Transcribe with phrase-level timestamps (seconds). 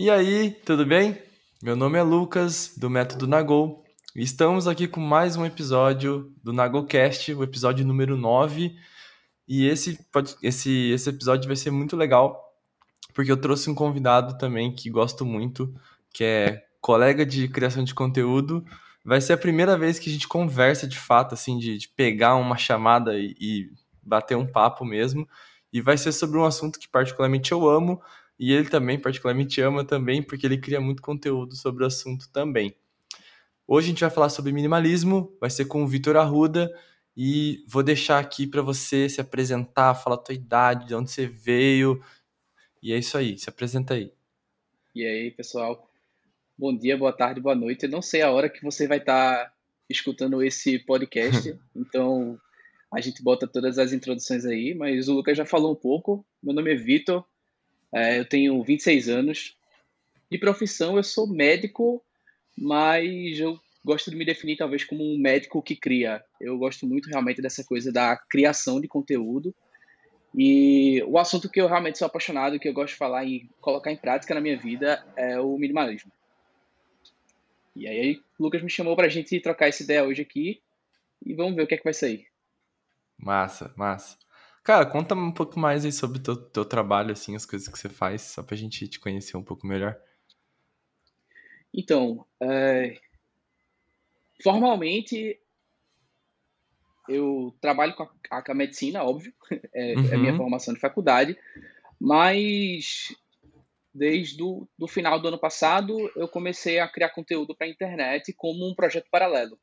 [0.00, 1.20] E aí, tudo bem?
[1.60, 3.84] Meu nome é Lucas, do Método Nagol,
[4.14, 8.76] e estamos aqui com mais um episódio do Nagolcast, o episódio número 9.
[9.48, 9.98] E esse,
[10.40, 12.40] esse, esse episódio vai ser muito legal,
[13.12, 15.74] porque eu trouxe um convidado também que gosto muito,
[16.14, 18.64] que é colega de criação de conteúdo.
[19.04, 22.36] Vai ser a primeira vez que a gente conversa de fato, assim, de, de pegar
[22.36, 23.70] uma chamada e, e
[24.00, 25.28] bater um papo mesmo.
[25.72, 28.00] E vai ser sobre um assunto que particularmente eu amo,
[28.38, 32.74] e ele também particularmente ama também, porque ele cria muito conteúdo sobre o assunto também.
[33.66, 36.70] Hoje a gente vai falar sobre minimalismo, vai ser com o Vitor Arruda,
[37.16, 41.26] e vou deixar aqui para você se apresentar, falar a tua idade, de onde você
[41.26, 42.00] veio,
[42.80, 44.12] e é isso aí, se apresenta aí.
[44.94, 45.90] E aí, pessoal?
[46.56, 47.84] Bom dia, boa tarde, boa noite.
[47.84, 49.52] Eu não sei a hora que você vai estar tá
[49.88, 52.40] escutando esse podcast, então
[52.92, 56.24] a gente bota todas as introduções aí, mas o Lucas já falou um pouco.
[56.42, 57.24] Meu nome é Vitor,
[57.92, 59.56] é, eu tenho 26 anos.
[60.30, 62.02] De profissão, eu sou médico,
[62.56, 66.22] mas eu gosto de me definir talvez como um médico que cria.
[66.40, 69.54] Eu gosto muito realmente dessa coisa da criação de conteúdo.
[70.34, 73.90] E o assunto que eu realmente sou apaixonado, que eu gosto de falar e colocar
[73.90, 76.12] em prática na minha vida, é o minimalismo.
[77.74, 80.60] E aí, o Lucas me chamou para a gente trocar essa ideia hoje aqui
[81.24, 82.26] e vamos ver o que é que vai sair.
[83.16, 84.18] Massa, massa.
[84.68, 87.78] Cara, conta um pouco mais aí sobre o teu, teu trabalho, assim, as coisas que
[87.78, 89.98] você faz, só pra gente te conhecer um pouco melhor.
[91.72, 93.00] Então, é...
[94.42, 95.40] formalmente,
[97.08, 99.32] eu trabalho com a, com a medicina, óbvio,
[99.72, 100.12] é, uhum.
[100.12, 101.34] é minha formação de faculdade,
[101.98, 103.16] mas
[103.94, 108.34] desde o do final do ano passado eu comecei a criar conteúdo para a internet
[108.34, 109.58] como um projeto paralelo.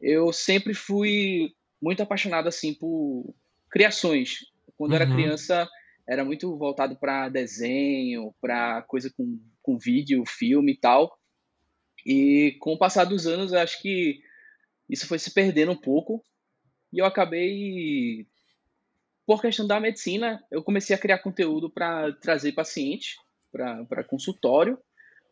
[0.00, 3.32] Eu sempre fui muito apaixonado assim por
[3.76, 4.38] criações.
[4.78, 4.96] Quando uhum.
[4.96, 5.68] era criança,
[6.08, 11.18] era muito voltado para desenho, para coisa com, com vídeo, filme e tal.
[12.06, 14.22] E com o passar dos anos, eu acho que
[14.88, 16.24] isso foi se perdendo um pouco.
[16.90, 18.26] E eu acabei,
[19.26, 23.16] por questão da medicina, eu comecei a criar conteúdo para trazer pacientes
[23.52, 24.78] para consultório.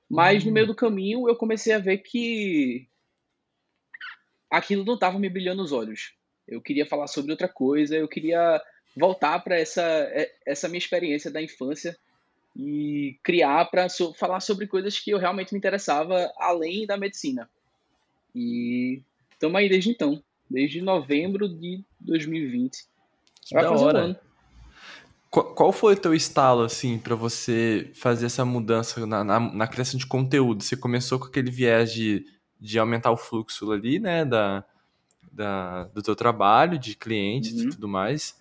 [0.07, 0.51] Mas uhum.
[0.51, 2.87] no meio do caminho, eu comecei a ver que
[4.51, 6.13] aquilo não estava me brilhando os olhos.
[6.47, 8.61] Eu queria falar sobre outra coisa, eu queria
[8.97, 11.97] voltar para essa, é, essa minha experiência da infância
[12.57, 17.49] e criar para so, falar sobre coisas que eu realmente me interessava além da medicina.
[18.35, 19.03] E
[19.33, 22.87] estamos aí desde então, desde novembro de 2020.
[23.47, 24.07] Que da hora.
[24.07, 24.17] Um
[25.35, 29.67] qual, qual foi o teu estalo, assim, para você fazer essa mudança na, na, na,
[29.67, 30.63] criação de conteúdo?
[30.63, 32.25] Você começou com aquele viés de,
[32.61, 34.65] de aumentar o fluxo ali, né, da,
[35.35, 37.69] da, do teu trabalho, de clientes uhum.
[37.69, 38.39] e tudo mais.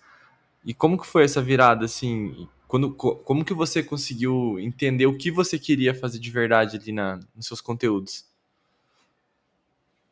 [0.64, 2.48] E como que foi essa virada, assim?
[2.66, 7.20] Quando, como que você conseguiu entender o que você queria fazer de verdade ali na,
[7.34, 8.24] nos seus conteúdos?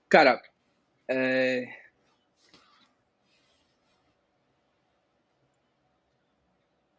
[0.09, 0.41] Cara,
[1.09, 1.69] é...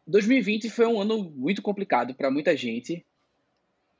[0.06, 3.04] 2020 foi um ano muito complicado para muita gente,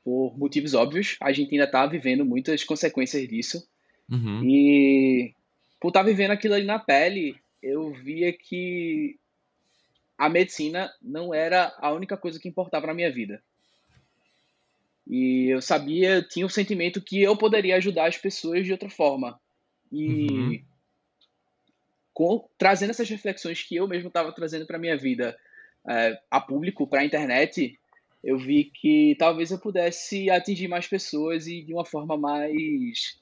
[0.03, 1.17] por motivos óbvios.
[1.19, 3.67] A gente ainda está vivendo muitas consequências disso.
[4.09, 4.43] Uhum.
[4.43, 5.33] E
[5.79, 9.17] por estar tá vivendo aquilo ali na pele, eu via que
[10.17, 13.41] a medicina não era a única coisa que importava na minha vida.
[15.07, 19.39] E eu sabia, tinha o sentimento que eu poderia ajudar as pessoas de outra forma.
[19.91, 20.63] E uhum.
[22.13, 25.37] com, trazendo essas reflexões que eu mesmo estava trazendo para minha vida
[25.87, 27.77] é, a público, para a internet,
[28.23, 33.19] eu vi que talvez eu pudesse atingir mais pessoas e de uma forma mais,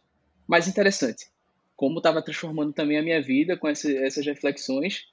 [0.47, 1.32] mais interessante
[1.75, 5.07] como estava transformando também a minha vida com essa, essas reflexões,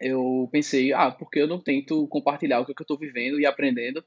[0.00, 3.44] eu pensei, ah, por que eu não tento compartilhar o que, eu estou vivendo e
[3.44, 4.02] aprendendo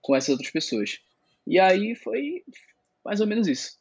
[0.00, 1.00] com essas outras pessoas?
[1.46, 2.44] E aí foi
[3.04, 3.80] mais ou menos isso.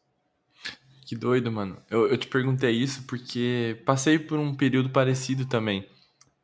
[1.05, 1.77] Que doido, mano.
[1.89, 5.87] Eu, eu te perguntei isso porque passei por um período parecido também,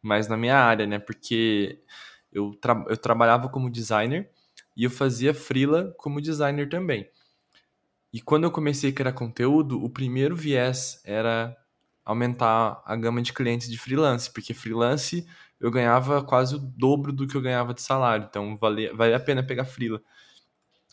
[0.02, 1.00] mas na minha área, né?
[1.00, 1.80] Porque
[2.32, 4.30] eu, tra eu trabalhava como designer
[4.76, 7.10] e eu fazia freela como designer também.
[8.18, 11.56] E quando eu comecei a criar conteúdo, o primeiro viés era
[12.04, 15.24] aumentar a gama de clientes de freelance, porque freelance
[15.60, 19.20] eu ganhava quase o dobro do que eu ganhava de salário, então vale, vale a
[19.20, 20.02] pena pegar freela.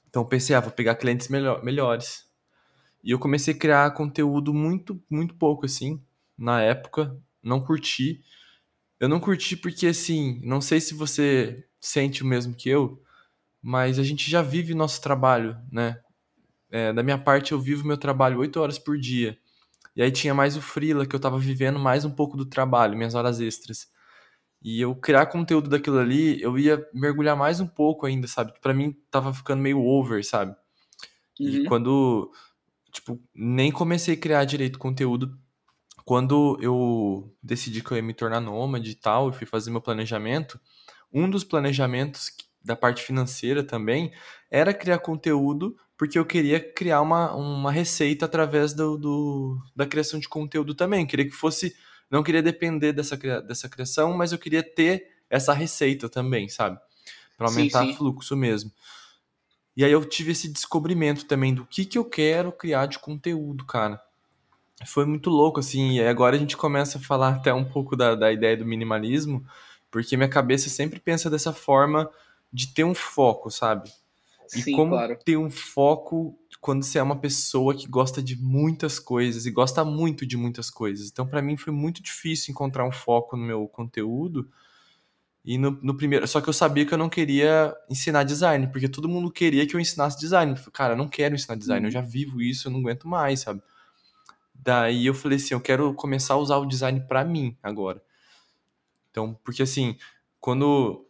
[0.06, 2.28] Então pensei, ah, vou pegar clientes melhor, melhores.
[3.02, 6.04] E eu comecei a criar conteúdo muito, muito pouco, assim,
[6.36, 8.22] na época, não curti.
[9.00, 13.02] Eu não curti porque, assim, não sei se você sente o mesmo que eu,
[13.62, 16.04] mas a gente já vive nosso trabalho, né?
[16.74, 19.38] É, da minha parte, eu vivo meu trabalho 8 horas por dia.
[19.96, 22.96] E aí tinha mais o freela, que eu tava vivendo mais um pouco do trabalho,
[22.96, 23.88] minhas horas extras.
[24.62, 28.54] E eu criar conteúdo daquilo ali, eu ia mergulhar mais um pouco ainda, sabe?
[28.60, 30.56] Para mim tava ficando meio over, sabe?
[31.42, 31.64] E Uhum.
[31.64, 32.30] quando,
[32.92, 35.38] tipo, nem comecei a criar direito conteúdo,
[36.04, 39.80] quando eu decidi que eu ia me tornar nômade e tal, e fui fazer meu
[39.80, 40.60] planejamento,
[41.12, 42.30] um dos planejamentos
[42.64, 44.12] da parte financeira também
[44.50, 50.18] era criar conteúdo, porque eu queria criar uma, uma receita através do, do da criação
[50.18, 51.06] de conteúdo também.
[51.06, 51.74] Queria que fosse.
[52.10, 56.78] Não queria depender dessa, dessa criação, mas eu queria ter essa receita também, sabe?
[57.36, 58.70] Para aumentar o fluxo mesmo.
[59.76, 63.64] E aí eu tive esse descobrimento também do que, que eu quero criar de conteúdo,
[63.64, 64.00] cara.
[64.86, 68.14] Foi muito louco, assim, e agora a gente começa a falar até um pouco da,
[68.14, 69.44] da ideia do minimalismo,
[69.90, 72.10] porque minha cabeça sempre pensa dessa forma
[72.52, 73.90] de ter um foco, sabe?
[74.56, 75.18] E Sim, como claro.
[75.24, 79.84] ter um foco quando você é uma pessoa que gosta de muitas coisas e gosta
[79.84, 81.10] muito de muitas coisas.
[81.10, 84.48] Então, para mim, foi muito difícil encontrar um foco no meu conteúdo.
[85.44, 86.26] E no, no, primeiro.
[86.26, 89.76] Só que eu sabia que eu não queria ensinar design, porque todo mundo queria que
[89.76, 90.54] eu ensinasse design.
[90.72, 91.92] Cara, eu não quero ensinar design, eu uhum.
[91.92, 93.60] já vivo isso, eu não aguento mais, sabe?
[94.54, 98.02] Daí eu falei assim, eu quero começar a usar o design para mim agora.
[99.10, 99.98] Então, porque assim,
[100.40, 101.06] quando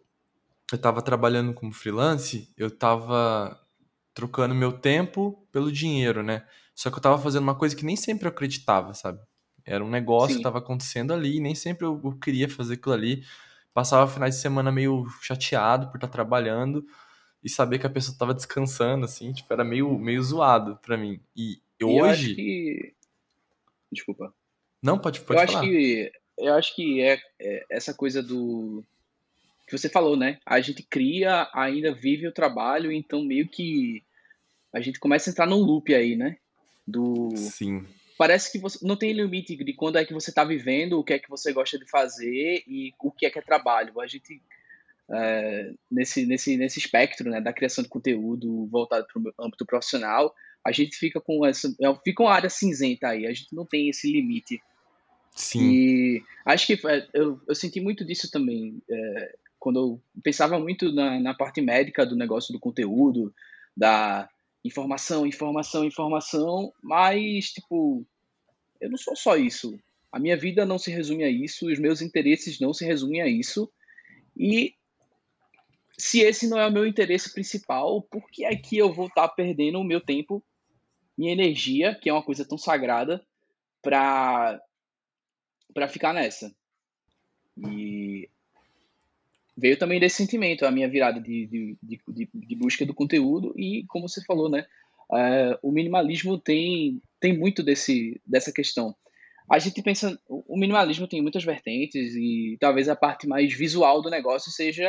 [0.75, 3.61] eu tava trabalhando como freelance, eu tava
[4.13, 6.47] trocando meu tempo pelo dinheiro, né?
[6.75, 9.21] Só que eu tava fazendo uma coisa que nem sempre eu acreditava, sabe?
[9.65, 10.37] Era um negócio Sim.
[10.39, 13.25] que tava acontecendo ali, nem sempre eu, eu queria fazer aquilo ali.
[13.73, 16.85] Passava finais de semana meio chateado por estar tá trabalhando
[17.43, 21.21] e saber que a pessoa tava descansando, assim, tipo, era meio, meio zoado pra mim.
[21.37, 21.99] E, e hoje.
[21.99, 22.95] Eu acho que
[23.93, 24.35] Desculpa.
[24.83, 25.61] Não, pode, pode eu falar.
[25.61, 28.85] Acho que, eu acho que é, é essa coisa do
[29.67, 30.39] que você falou, né?
[30.45, 34.03] A gente cria, ainda vive o trabalho, então meio que
[34.73, 36.37] a gente começa a entrar num loop aí, né?
[36.87, 37.87] Do Sim.
[38.17, 41.15] Parece que você não tem limite de quando é que você está vivendo, o que
[41.15, 44.01] é que você gosta de fazer e o que é que é trabalho.
[44.01, 44.41] A gente
[45.11, 50.35] é, nesse, nesse, nesse espectro né, da criação de conteúdo voltado para o âmbito profissional,
[50.65, 51.69] a gente fica com essa.
[51.81, 54.61] É, fica uma área cinzenta aí, a gente não tem esse limite.
[55.35, 55.61] Sim.
[55.61, 58.81] E acho que é, eu, eu senti muito disso também.
[58.89, 63.35] É, quando eu pensava muito na, na parte médica do negócio do conteúdo,
[63.75, 64.29] da
[64.63, 68.07] informação, informação, informação, mas, tipo,
[68.79, 69.81] eu não sou só isso.
[70.13, 73.27] A minha vida não se resume a isso, os meus interesses não se resumem a
[73.27, 73.73] isso.
[74.37, 74.75] E
[75.97, 79.29] se esse não é o meu interesse principal, por que é que eu vou estar
[79.29, 80.45] tá perdendo o meu tempo
[81.17, 83.25] minha energia, que é uma coisa tão sagrada,
[83.81, 84.61] para
[85.73, 86.55] para ficar nessa.
[87.57, 88.29] E
[89.57, 93.85] veio também desse sentimento, a minha virada de, de, de, de busca do conteúdo e,
[93.89, 94.67] como você falou, né,
[95.11, 98.95] uh, o minimalismo tem, tem muito desse, dessa questão.
[99.51, 104.09] A gente pensa, o minimalismo tem muitas vertentes e talvez a parte mais visual do
[104.09, 104.89] negócio seja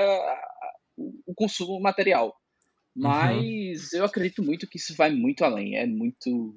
[0.98, 2.36] o consumo material.
[2.96, 3.04] Uhum.
[3.04, 4.00] Mas uhum.
[4.00, 5.76] eu acredito muito que isso vai muito além.
[5.76, 6.56] É muito.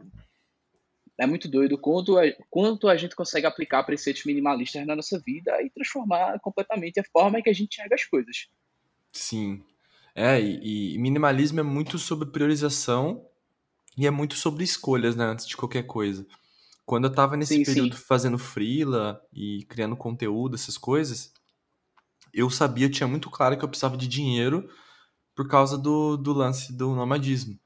[1.18, 5.60] É muito doido quanto a, quanto a gente consegue aplicar preceitos minimalistas na nossa vida
[5.62, 8.46] e transformar completamente a forma em que a gente enxerga as coisas.
[9.12, 9.62] Sim.
[10.14, 13.26] É, e, e minimalismo é muito sobre priorização
[13.96, 16.24] e é muito sobre escolhas, né, antes de qualquer coisa.
[16.86, 18.02] Quando eu tava nesse sim, período sim.
[18.02, 21.32] fazendo freela e criando conteúdo, essas coisas,
[22.32, 24.68] eu sabia, tinha muito claro que eu precisava de dinheiro
[25.34, 27.58] por causa do, do lance do nomadismo.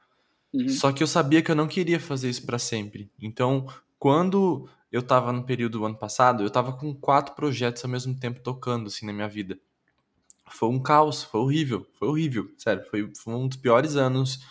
[0.53, 0.69] Uhum.
[0.69, 3.11] Só que eu sabia que eu não queria fazer isso para sempre.
[3.21, 3.67] Então,
[3.99, 8.15] quando eu estava no período do ano passado, eu estava com quatro projetos ao mesmo
[8.15, 9.59] tempo tocando assim na minha vida.
[10.51, 14.45] Foi um caos, foi horrível, foi horrível, sério, foi, foi um dos piores anos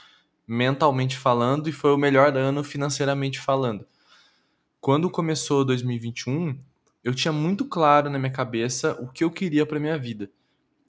[0.47, 3.85] mentalmente falando e foi o melhor ano financeiramente falando.
[4.79, 6.57] Quando começou 2021,
[7.03, 10.29] eu tinha muito claro na minha cabeça o que eu queria para minha vida.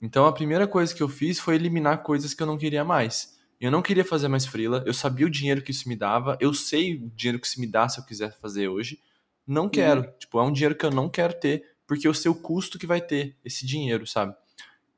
[0.01, 3.32] Então a primeira coisa que eu fiz foi eliminar coisas que eu não queria mais.
[3.63, 6.53] Eu não queria fazer mais freela, eu sabia o dinheiro que isso me dava, eu
[6.53, 8.99] sei o dinheiro que isso me dá se eu quiser fazer hoje.
[9.47, 10.11] Não quero, uhum.
[10.19, 12.85] tipo, é um dinheiro que eu não quero ter, porque eu sei o custo que
[12.85, 14.35] vai ter esse dinheiro, sabe?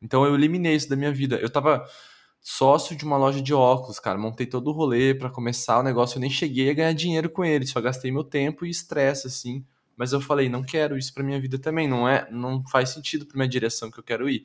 [0.02, 1.36] Então eu eliminei isso da minha vida.
[1.36, 1.88] Eu tava
[2.42, 6.18] sócio de uma loja de óculos, cara, montei todo o rolê para começar o negócio,
[6.18, 9.64] eu nem cheguei a ganhar dinheiro com ele, só gastei meu tempo e estresse assim.
[9.96, 13.28] Mas eu falei, não quero isso para minha vida também, não é, não faz sentido
[13.28, 14.44] para minha direção que eu quero ir.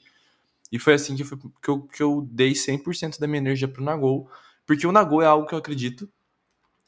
[0.70, 3.82] E foi assim que, foi, que, eu, que eu dei 100% da minha energia pro
[3.82, 4.28] Nagol,
[4.66, 6.08] porque o Nagol é algo que eu acredito.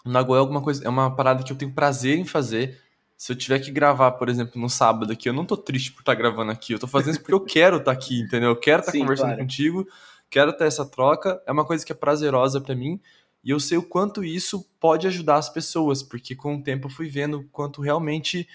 [0.04, 2.80] O Nagol é alguma coisa, é uma parada que eu tenho prazer em fazer.
[3.16, 6.00] Se eu tiver que gravar, por exemplo, no sábado aqui, eu não tô triste por
[6.00, 8.50] estar tá gravando aqui, eu tô fazendo isso porque eu quero estar tá aqui, entendeu?
[8.50, 9.42] Eu quero estar tá conversando claro.
[9.42, 9.86] contigo,
[10.30, 13.00] quero ter essa troca, é uma coisa que é prazerosa para mim.
[13.44, 16.90] E eu sei o quanto isso pode ajudar as pessoas, porque com o tempo eu
[16.90, 18.48] fui vendo o quanto realmente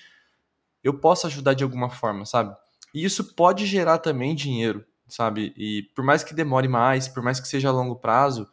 [0.81, 2.55] eu posso ajudar de alguma forma, sabe?
[2.93, 5.53] E isso pode gerar também dinheiro, sabe?
[5.55, 8.49] E por mais que demore mais, por mais que seja a longo prazo,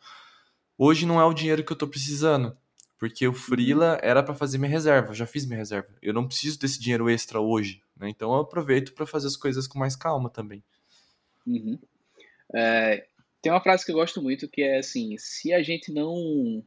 [0.79, 2.57] hoje não é o dinheiro que eu tô precisando.
[2.99, 3.37] Porque o uhum.
[3.37, 5.89] Freela era para fazer minha reserva, eu já fiz minha reserva.
[6.01, 8.09] Eu não preciso desse dinheiro extra hoje, né?
[8.09, 10.63] Então eu aproveito para fazer as coisas com mais calma também.
[11.47, 11.79] Uhum.
[12.55, 13.07] É,
[13.43, 16.65] tem uma frase que eu gosto muito que é assim: se a gente não.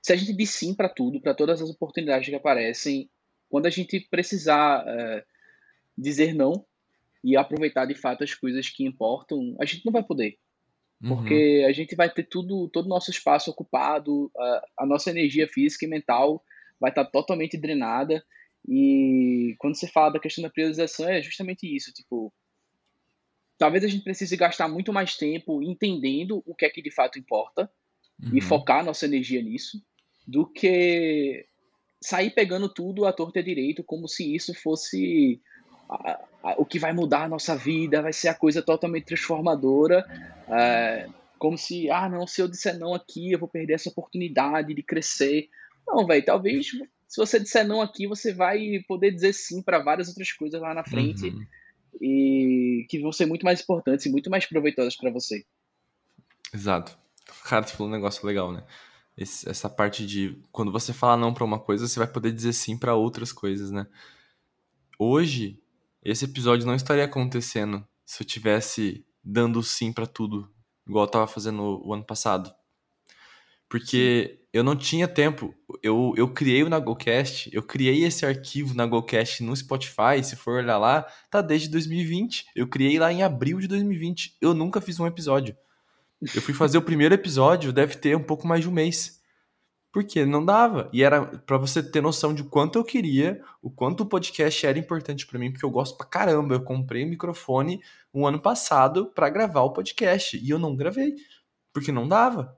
[0.00, 3.08] Se a gente diz sim para tudo, para todas as oportunidades que aparecem,
[3.48, 5.24] quando a gente precisar é,
[5.96, 6.66] dizer não
[7.22, 10.38] e aproveitar de fato as coisas que importam, a gente não vai poder.
[11.06, 11.68] Porque uhum.
[11.68, 15.84] a gente vai ter tudo, todo o nosso espaço ocupado, a, a nossa energia física
[15.84, 16.44] e mental
[16.78, 18.24] vai estar totalmente drenada.
[18.68, 21.92] E quando você fala da questão da priorização, é justamente isso.
[21.92, 22.32] Tipo,
[23.58, 27.18] talvez a gente precise gastar muito mais tempo entendendo o que é que de fato
[27.18, 27.68] importa
[28.22, 28.36] uhum.
[28.36, 29.82] e focar nossa energia nisso,
[30.24, 31.44] do que
[32.00, 35.40] sair pegando tudo à torta e à direito, como se isso fosse
[35.92, 40.04] a, a, o que vai mudar a nossa vida, vai ser a coisa totalmente transformadora.
[40.48, 41.08] É,
[41.38, 44.82] como se, ah, não, se eu disser não aqui, eu vou perder essa oportunidade de
[44.82, 45.48] crescer.
[45.86, 46.70] Não, velho, talvez
[47.12, 50.72] se você disser não aqui, você vai poder dizer sim para várias outras coisas lá
[50.72, 51.46] na frente uhum.
[52.00, 55.44] e que vão ser muito mais importantes e muito mais proveitosas para você.
[56.54, 56.98] Exato.
[57.44, 58.64] Cara, tu falou um negócio legal, né?
[59.14, 62.54] Esse, essa parte de quando você fala não para uma coisa, você vai poder dizer
[62.54, 63.86] sim para outras coisas, né?
[64.98, 65.61] Hoje,
[66.04, 70.50] esse episódio não estaria acontecendo se eu tivesse dando sim para tudo,
[70.86, 72.52] igual eu tava fazendo o ano passado.
[73.68, 75.54] Porque eu não tinha tempo.
[75.82, 80.76] Eu, eu criei o Nagocast, eu criei esse arquivo Nagocast no Spotify, se for olhar
[80.76, 82.46] lá, tá desde 2020.
[82.54, 84.36] Eu criei lá em abril de 2020.
[84.42, 85.56] Eu nunca fiz um episódio.
[86.34, 89.21] Eu fui fazer o primeiro episódio, deve ter um pouco mais de um mês.
[89.92, 90.88] Porque não dava.
[90.92, 94.78] E era para você ter noção de quanto eu queria, o quanto o podcast era
[94.78, 96.54] importante para mim, porque eu gosto pra caramba.
[96.54, 97.80] Eu comprei o um microfone
[98.12, 101.14] um ano passado para gravar o podcast e eu não gravei,
[101.72, 102.56] porque não dava.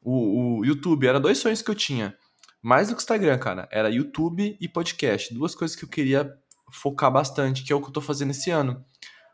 [0.00, 2.16] O, o YouTube era dois sonhos que eu tinha.
[2.62, 3.68] Mais do que o Instagram, cara.
[3.70, 5.34] Era YouTube e podcast.
[5.34, 6.34] Duas coisas que eu queria
[6.72, 8.82] focar bastante, que é o que eu tô fazendo esse ano.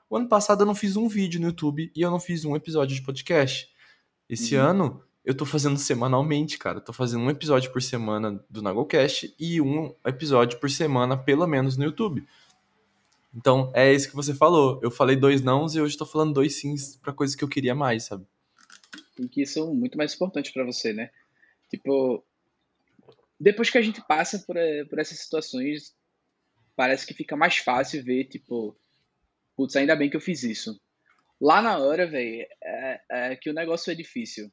[0.09, 2.57] O ano passado eu não fiz um vídeo no YouTube e eu não fiz um
[2.57, 3.69] episódio de podcast.
[4.29, 4.63] Esse uhum.
[4.63, 6.81] ano eu tô fazendo semanalmente, cara.
[6.81, 11.77] Tô fazendo um episódio por semana do Nagocast e um episódio por semana, pelo menos,
[11.77, 12.27] no YouTube.
[13.35, 14.81] Então, é isso que você falou.
[14.83, 17.75] Eu falei dois nãos e hoje tô falando dois sims para coisas que eu queria
[17.75, 18.27] mais, sabe?
[19.19, 21.11] E que são muito mais importantes para você, né?
[21.69, 22.25] Tipo,
[23.39, 25.95] depois que a gente passa por, eh, por essas situações,
[26.75, 28.75] parece que fica mais fácil ver, tipo,
[29.55, 30.81] putz, ainda bem que eu fiz isso.
[31.41, 34.51] Lá na hora, velho, é, é que o negócio é difícil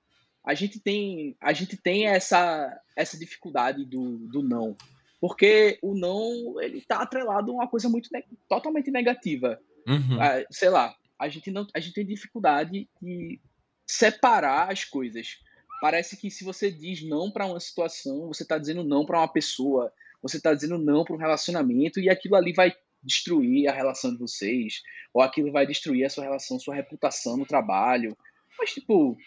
[0.47, 4.77] a gente tem, a gente tem essa, essa dificuldade do, do não.
[5.19, 8.09] Porque o não, ele tá atrelado a uma coisa muito
[8.47, 9.59] totalmente negativa.
[9.85, 10.21] Uhum.
[10.21, 13.41] Ah, sei lá, a gente, não, a gente tem dificuldade de
[13.85, 15.37] separar as coisas.
[15.81, 19.27] Parece que se você diz não para uma situação, você está dizendo não para uma
[19.27, 22.73] pessoa, você está dizendo não para um relacionamento e aquilo ali vai
[23.03, 24.81] destruir a relação de vocês,
[25.13, 28.15] ou aquilo vai destruir a sua relação, sua reputação no trabalho.
[28.57, 29.17] Mas, tipo,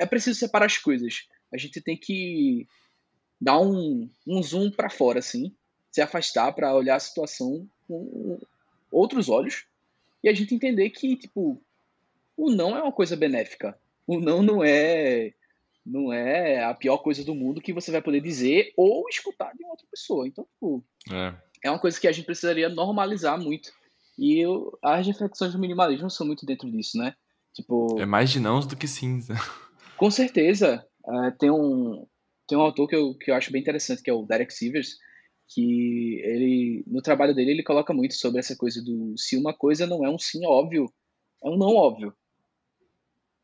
[0.00, 1.28] é preciso separar as coisas.
[1.52, 2.66] A gente tem que
[3.40, 5.54] dar um, um zoom para fora, assim,
[5.90, 8.38] se afastar para olhar a situação com
[8.90, 9.64] outros olhos
[10.24, 11.60] e a gente entender que, tipo,
[12.36, 13.78] o não é uma coisa benéfica.
[14.06, 15.32] O não não é
[15.84, 19.64] não é a pior coisa do mundo que você vai poder dizer ou escutar de
[19.64, 20.26] uma outra pessoa.
[20.26, 23.72] Então, tipo, é, é uma coisa que a gente precisaria normalizar muito.
[24.18, 27.14] E eu, as reflexões do minimalismo são muito dentro disso, né?
[27.54, 29.20] Tipo, é mais de nãos do que sim.
[30.00, 30.82] Com certeza.
[31.04, 32.06] Uh, tem, um,
[32.48, 34.96] tem um autor que eu, que eu acho bem interessante, que é o Derek Sivers,
[35.46, 39.86] que ele, no trabalho dele, ele coloca muito sobre essa coisa do se uma coisa
[39.86, 40.90] não é um sim óbvio,
[41.44, 42.14] é um não óbvio.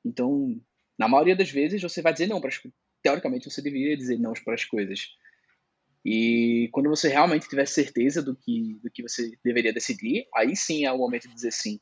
[0.03, 0.59] Então,
[0.99, 2.49] na maioria das vezes, você vai dizer não para
[3.03, 5.11] Teoricamente, você deveria dizer não para as coisas.
[6.03, 10.87] E quando você realmente tiver certeza do que, do que você deveria decidir, aí sim
[10.87, 11.79] é o momento de dizer sim.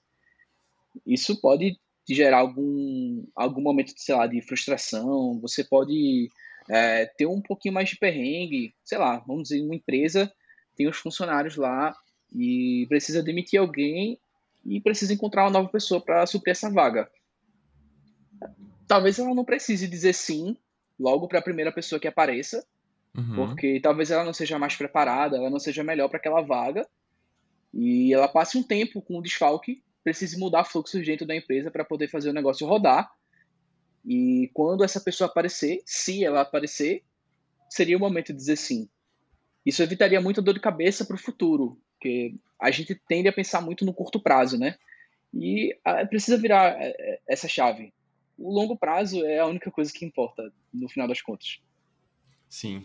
[1.07, 6.31] Isso pode de gerar algum, algum momento, sei lá, de frustração, você pode
[6.69, 10.33] é, ter um pouquinho mais de perrengue, sei lá, vamos dizer, uma empresa
[10.77, 11.97] tem os funcionários lá
[12.35, 14.19] e precisa demitir alguém
[14.65, 17.11] e precisa encontrar uma nova pessoa para suprir essa vaga.
[18.87, 20.57] Talvez ela não precise dizer sim
[20.99, 22.65] logo para a primeira pessoa que apareça,
[23.17, 23.35] uhum.
[23.35, 26.87] porque talvez ela não seja mais preparada, ela não seja melhor para aquela vaga,
[27.73, 31.85] e ela passe um tempo com o desfalque precise mudar fluxos dentro da empresa para
[31.85, 33.11] poder fazer o negócio rodar.
[34.05, 37.03] E quando essa pessoa aparecer, se ela aparecer,
[37.71, 38.89] seria o momento de dizer sim.
[39.65, 43.63] Isso evitaria muita dor de cabeça para o futuro, porque a gente tende a pensar
[43.63, 44.77] muito no curto prazo, né?
[45.33, 47.93] E ah, precisa virar é, é, essa chave.
[48.37, 51.61] O longo prazo é a única coisa que importa, no final das contas.
[52.49, 52.85] Sim.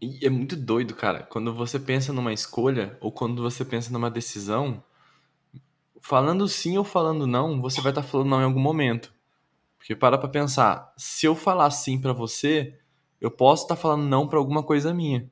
[0.00, 1.22] E é muito doido, cara.
[1.22, 4.82] Quando você pensa numa escolha, ou quando você pensa numa decisão,
[6.04, 9.10] falando sim ou falando não, você vai estar tá falando não em algum momento.
[9.78, 12.78] Porque para pra pensar, se eu falar sim para você,
[13.18, 15.30] eu posso estar tá falando não para alguma coisa minha.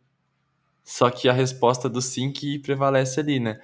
[0.82, 3.60] Só que a resposta do sim que prevalece ali, né?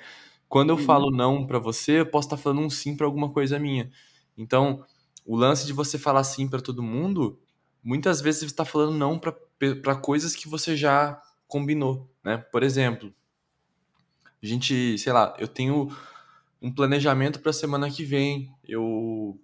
[0.50, 0.84] Quando eu uhum.
[0.84, 3.90] falo não para você, eu posso estar tá falando um sim para alguma coisa minha.
[4.36, 4.84] Então,
[5.24, 7.40] o lance de você falar sim para todo mundo,
[7.82, 12.36] muitas vezes você está falando não para coisas que você já combinou, né?
[12.36, 13.14] Por exemplo,
[14.42, 15.90] a gente, sei lá, eu tenho
[16.60, 18.52] um planejamento para a semana que vem.
[18.66, 19.38] Eu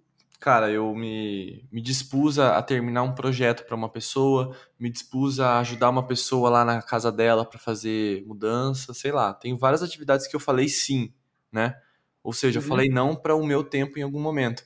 [0.45, 5.59] cara, eu me, me dispus a, terminar um projeto para uma pessoa, me dispus a
[5.61, 9.33] ajudar uma pessoa lá na casa dela para fazer mudança, sei lá.
[9.33, 11.15] Tem várias atividades que eu falei sim,
[11.51, 11.75] né?
[12.23, 12.65] Ou seja, uhum.
[12.65, 14.63] eu falei não para o meu tempo em algum momento.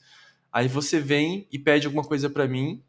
[0.52, 2.82] Aí você vem e pede alguma coisa para mim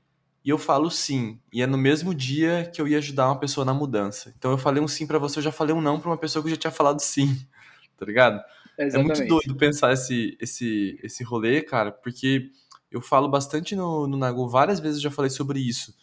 [0.43, 1.39] e eu falo sim.
[1.53, 4.33] E é no mesmo dia que eu ia ajudar uma pessoa na mudança.
[4.35, 6.41] Então eu falei um sim para você, eu já falei um não para uma pessoa
[6.41, 7.47] que eu já tinha falado sim,
[7.95, 8.41] tá ligado?
[8.79, 9.21] Exatamente.
[9.21, 12.49] É muito doido pensar esse, esse, esse rolê, cara, porque
[12.89, 15.93] eu falo bastante no, no Nagu, várias vezes eu já falei sobre isso.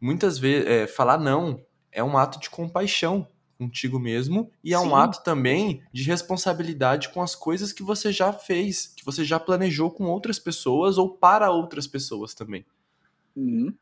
[0.00, 4.86] Muitas vezes, é, falar não é um ato de compaixão contigo mesmo e é Sim.
[4.86, 9.38] um ato também de responsabilidade com as coisas que você já fez, que você já
[9.38, 12.66] planejou com outras pessoas ou para outras pessoas também.
[13.34, 13.72] Uhum.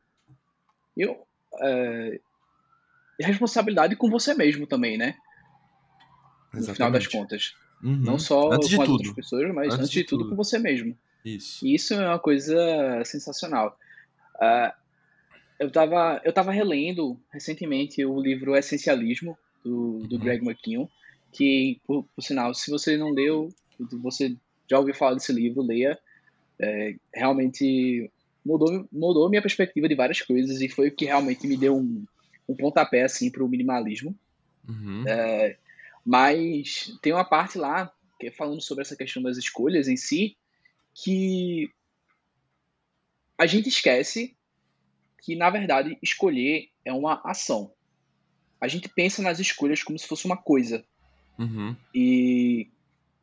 [0.96, 1.26] Eu,
[1.60, 2.20] é...
[3.18, 5.16] responsabilidade com você mesmo também, né?
[6.52, 6.68] Exatamente.
[6.68, 7.63] No final das contas.
[7.84, 7.96] Uhum.
[7.96, 8.96] Não só antes com as tudo.
[8.96, 10.96] outras pessoas, mas antes, antes de, de tudo, tudo com você mesmo.
[11.22, 11.66] Isso.
[11.66, 12.56] E isso é uma coisa
[13.04, 13.78] sensacional.
[14.36, 14.72] Uh,
[15.58, 20.22] eu estava eu tava relendo recentemente o livro Essencialismo, do, do uhum.
[20.22, 20.88] Greg McKeown,
[21.32, 23.48] que, por, por, sinal, se você não leu,
[24.02, 24.34] você
[24.68, 25.98] já ouviu falar desse livro, leia.
[26.58, 28.10] É, realmente
[28.44, 32.04] mudou, mudou minha perspectiva de várias coisas e foi o que realmente me deu um,
[32.48, 34.14] um pontapé assim, para o minimalismo.
[34.68, 35.04] Uhum.
[35.06, 35.56] É,
[36.04, 40.36] mas tem uma parte lá que é falando sobre essa questão das escolhas em si,
[40.94, 41.70] que
[43.36, 44.36] a gente esquece
[45.22, 47.72] que, na verdade, escolher é uma ação.
[48.60, 50.84] A gente pensa nas escolhas como se fosse uma coisa.
[51.38, 51.74] Uhum.
[51.94, 52.68] E,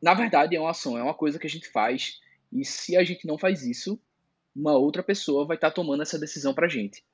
[0.02, 2.20] na verdade, é uma ação, é uma coisa que a gente faz.
[2.52, 4.00] E se a gente não faz isso,
[4.54, 7.04] uma outra pessoa vai estar tá tomando essa decisão pra gente.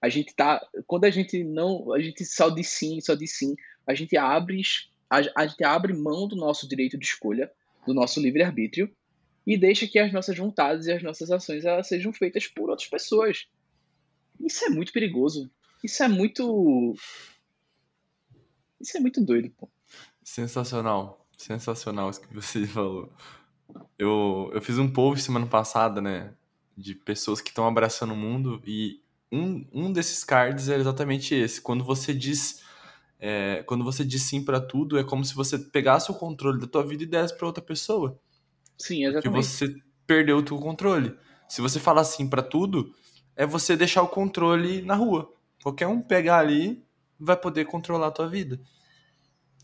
[0.00, 0.66] A gente tá.
[0.86, 1.92] Quando a gente não.
[1.92, 3.54] A gente só diz sim, só diz sim,
[3.86, 4.62] a gente abre.
[5.08, 7.50] A, a gente abre mão do nosso direito de escolha,
[7.86, 8.90] do nosso livre-arbítrio,
[9.46, 12.88] e deixa que as nossas vontades e as nossas ações elas sejam feitas por outras
[12.88, 13.48] pessoas.
[14.38, 15.50] Isso é muito perigoso.
[15.82, 16.94] Isso é muito.
[18.80, 19.68] Isso é muito doido, pô.
[20.22, 21.26] Sensacional.
[21.36, 23.12] Sensacional isso que você falou.
[23.98, 26.34] Eu, eu fiz um post semana passada, né?
[26.76, 29.00] De pessoas que estão abraçando o mundo e
[29.32, 31.60] um, um desses cards é exatamente esse.
[31.60, 32.62] Quando você diz.
[33.22, 36.66] É, quando você diz sim para tudo, é como se você pegasse o controle da
[36.66, 38.18] tua vida e desse para outra pessoa.
[38.78, 39.22] Sim, exatamente.
[39.22, 41.14] Que você perdeu o teu controle.
[41.46, 42.94] Se você falar sim para tudo,
[43.36, 45.30] é você deixar o controle na rua.
[45.62, 46.82] Qualquer um pegar ali
[47.18, 48.58] vai poder controlar a tua vida.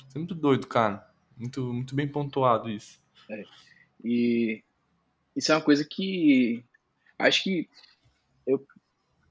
[0.07, 1.09] Isso é muito doido, cara.
[1.35, 3.00] Muito, muito bem pontuado isso.
[3.31, 3.42] É.
[4.05, 4.62] E
[5.35, 6.62] isso é uma coisa que
[7.18, 7.68] acho que
[8.46, 8.64] eu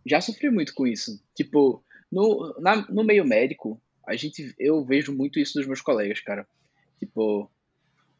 [0.05, 1.21] já sofri muito com isso.
[1.35, 6.19] Tipo, no, na, no meio médico, a gente, eu vejo muito isso dos meus colegas,
[6.19, 6.47] cara.
[6.99, 7.49] Tipo,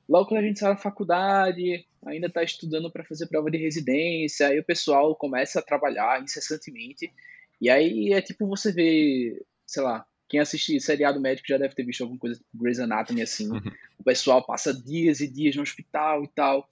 [0.08, 4.48] Logo quando a gente sai da faculdade, ainda está estudando para fazer prova de residência,
[4.48, 7.12] aí o pessoal começa a trabalhar incessantemente.
[7.60, 11.84] E aí é tipo você vê, sei lá, quem assiste seriado médico já deve ter
[11.84, 13.52] visto alguma coisa tipo Grey's Anatomy assim.
[13.52, 13.62] Uhum.
[13.98, 16.69] O pessoal passa dias e dias no hospital e tal.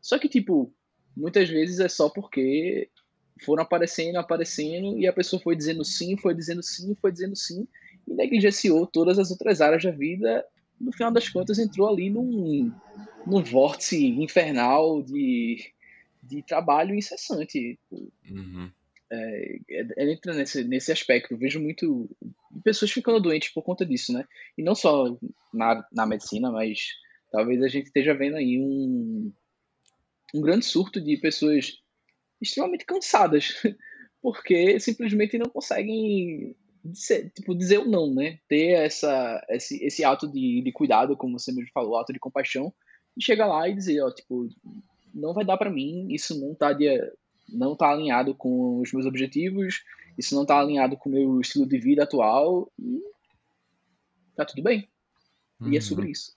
[0.00, 0.74] Só que, tipo,
[1.16, 2.90] muitas vezes é só porque
[3.44, 7.66] foram aparecendo, aparecendo, e a pessoa foi dizendo sim, foi dizendo sim, foi dizendo sim,
[8.06, 10.44] e negligenciou todas as outras áreas da vida
[10.82, 12.72] no final das contas entrou ali num,
[13.24, 15.72] num vórtice infernal de,
[16.22, 17.78] de trabalho incessante.
[18.28, 18.70] Uhum.
[19.10, 21.32] É, é, entra nesse, nesse aspecto.
[21.32, 22.10] Eu vejo muito
[22.64, 24.26] pessoas ficando doentes por conta disso, né?
[24.58, 25.16] E não só
[25.54, 26.88] na, na medicina, mas
[27.30, 29.32] talvez a gente esteja vendo aí um,
[30.34, 31.80] um grande surto de pessoas
[32.42, 33.62] extremamente cansadas,
[34.20, 38.38] porque simplesmente não conseguem dizer, tipo, dizer o não, né?
[38.48, 42.72] Ter essa, esse, esse ato de, de cuidado, como você mesmo falou, ato de compaixão,
[43.16, 44.48] e chegar lá e dizer, ó, tipo,
[45.14, 46.98] não vai dar para mim, isso não tá, de,
[47.48, 49.82] não tá alinhado com os meus objetivos,
[50.18, 53.00] isso não tá alinhado com o meu estilo de vida atual, e
[54.34, 54.88] tá tudo bem.
[55.70, 56.10] E é sobre uhum.
[56.10, 56.34] isso.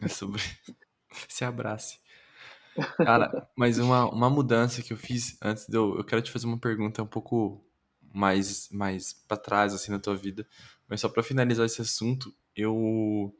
[0.00, 0.42] É sobre.
[1.28, 1.98] Se abrace.
[2.98, 5.96] Cara, mas uma, uma mudança que eu fiz antes de eu.
[5.96, 7.64] Eu quero te fazer uma pergunta um pouco
[8.12, 10.46] mais, mais para trás, assim, na tua vida.
[10.88, 13.34] Mas só para finalizar esse assunto, eu.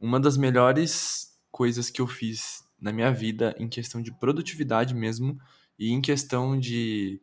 [0.00, 5.36] Uma das melhores coisas que eu fiz na minha vida, em questão de produtividade mesmo,
[5.78, 7.20] e em questão de,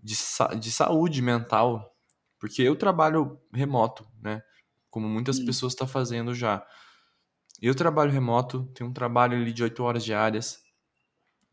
[0.00, 0.14] de,
[0.60, 1.96] de saúde mental,
[2.38, 4.42] porque eu trabalho remoto, né?
[4.90, 5.46] Como muitas hum.
[5.46, 6.64] pessoas estão tá fazendo já.
[7.60, 10.58] Eu trabalho remoto, tenho um trabalho ali de 8 horas diárias.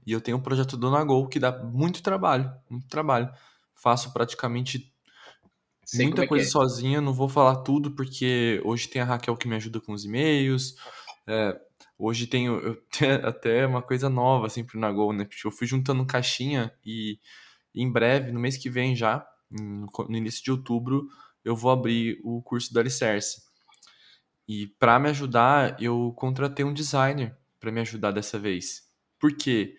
[0.05, 3.29] E eu tenho um projeto do Nagol que dá muito trabalho, muito trabalho.
[3.73, 4.93] Faço praticamente
[5.85, 6.49] Sei muita é coisa é.
[6.49, 10.05] sozinha, não vou falar tudo porque hoje tem a Raquel que me ajuda com os
[10.05, 10.75] e-mails.
[11.27, 11.59] É,
[11.97, 15.27] hoje tenho, eu tenho até uma coisa nova assim pro Nagol, né?
[15.43, 17.19] Eu fui juntando caixinha e
[17.75, 21.07] em breve, no mês que vem já, no início de outubro,
[21.43, 23.41] eu vou abrir o curso do Alicerce.
[24.47, 28.83] E para me ajudar, eu contratei um designer para me ajudar dessa vez.
[29.19, 29.75] Por quê?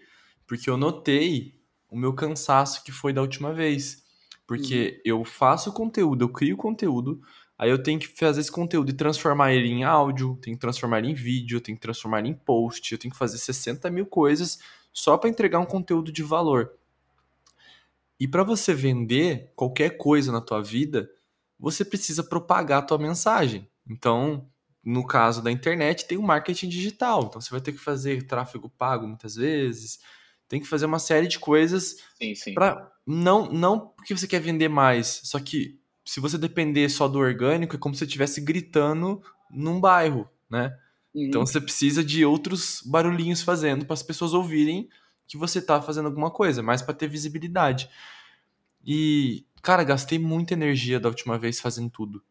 [0.46, 1.54] Porque eu notei
[1.90, 4.02] o meu cansaço que foi da última vez.
[4.46, 5.00] Porque uhum.
[5.04, 7.22] eu faço conteúdo, eu crio conteúdo,
[7.56, 10.98] aí eu tenho que fazer esse conteúdo e transformar ele em áudio, tenho que transformar
[10.98, 14.06] ele em vídeo, tenho que transformar ele em post, eu tenho que fazer 60 mil
[14.06, 14.58] coisas
[14.92, 16.72] só para entregar um conteúdo de valor.
[18.18, 21.10] E para você vender qualquer coisa na tua vida,
[21.58, 23.68] você precisa propagar a tua mensagem.
[23.88, 24.48] Então,
[24.84, 27.24] no caso da internet, tem o marketing digital.
[27.24, 29.98] Então, você vai ter que fazer tráfego pago muitas vezes,
[30.48, 31.96] tem que fazer uma série de coisas
[32.54, 37.18] para não não porque você quer vender mais, só que se você depender só do
[37.18, 40.76] orgânico, é como se você estivesse gritando num bairro, né?
[41.14, 41.24] Uhum.
[41.26, 44.88] Então você precisa de outros barulhinhos fazendo para as pessoas ouvirem
[45.26, 47.88] que você tá fazendo alguma coisa, mais para ter visibilidade.
[48.84, 52.22] E, cara, gastei muita energia da última vez fazendo tudo.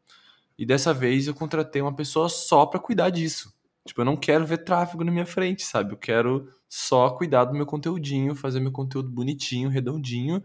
[0.57, 3.51] E dessa vez eu contratei uma pessoa só para cuidar disso.
[3.85, 5.93] Tipo, eu não quero ver tráfego na minha frente, sabe?
[5.93, 10.43] Eu quero só cuidar do meu conteúdinho, fazer meu conteúdo bonitinho, redondinho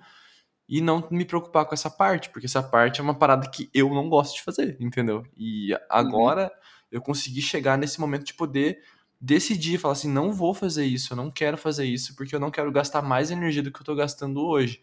[0.69, 3.89] e não me preocupar com essa parte, porque essa parte é uma parada que eu
[3.89, 5.25] não gosto de fazer, entendeu?
[5.35, 6.51] E agora uhum.
[6.93, 8.83] eu consegui chegar nesse momento de poder
[9.21, 12.51] decidir, falar assim, não vou fazer isso, eu não quero fazer isso, porque eu não
[12.51, 14.83] quero gastar mais energia do que eu tô gastando hoje.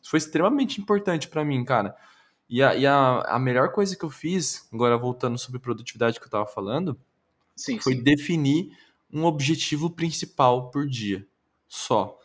[0.00, 1.94] Isso foi extremamente importante para mim, cara.
[2.48, 6.26] E, a, e a, a melhor coisa que eu fiz, agora voltando sobre produtividade que
[6.26, 6.98] eu tava falando,
[7.56, 8.02] sim, foi sim.
[8.02, 8.70] definir
[9.12, 11.26] um objetivo principal por dia,
[11.66, 12.18] só.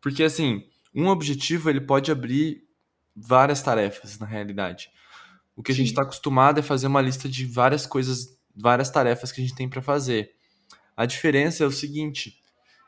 [0.00, 2.64] Porque assim, um objetivo ele pode abrir
[3.14, 4.90] várias tarefas na realidade.
[5.56, 5.76] O que sim.
[5.76, 9.44] a gente está acostumado é fazer uma lista de várias coisas, várias tarefas que a
[9.44, 10.32] gente tem para fazer.
[10.96, 12.42] A diferença é o seguinte: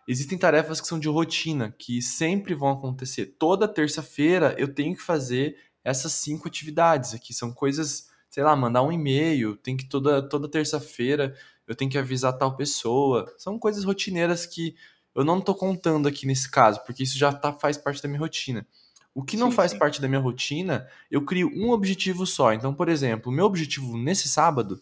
[0.06, 3.34] existem tarefas que são de rotina, que sempre vão acontecer.
[3.38, 7.34] Toda terça-feira eu tenho que fazer essas cinco atividades aqui.
[7.34, 11.98] São coisas, sei lá, mandar um e-mail, tem que toda, toda terça-feira eu tenho que
[11.98, 13.32] avisar tal pessoa.
[13.38, 14.74] São coisas rotineiras que
[15.14, 18.20] eu não estou contando aqui nesse caso, porque isso já tá, faz parte da minha
[18.20, 18.66] rotina.
[19.14, 19.78] O que não sim, faz sim.
[19.78, 22.52] parte da minha rotina, eu crio um objetivo só.
[22.52, 24.80] Então, por exemplo, o meu objetivo nesse sábado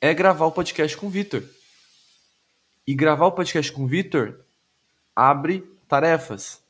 [0.00, 1.42] é gravar o podcast com o Vitor.
[2.86, 4.40] E gravar o podcast com o Vitor
[5.14, 6.62] abre tarefas.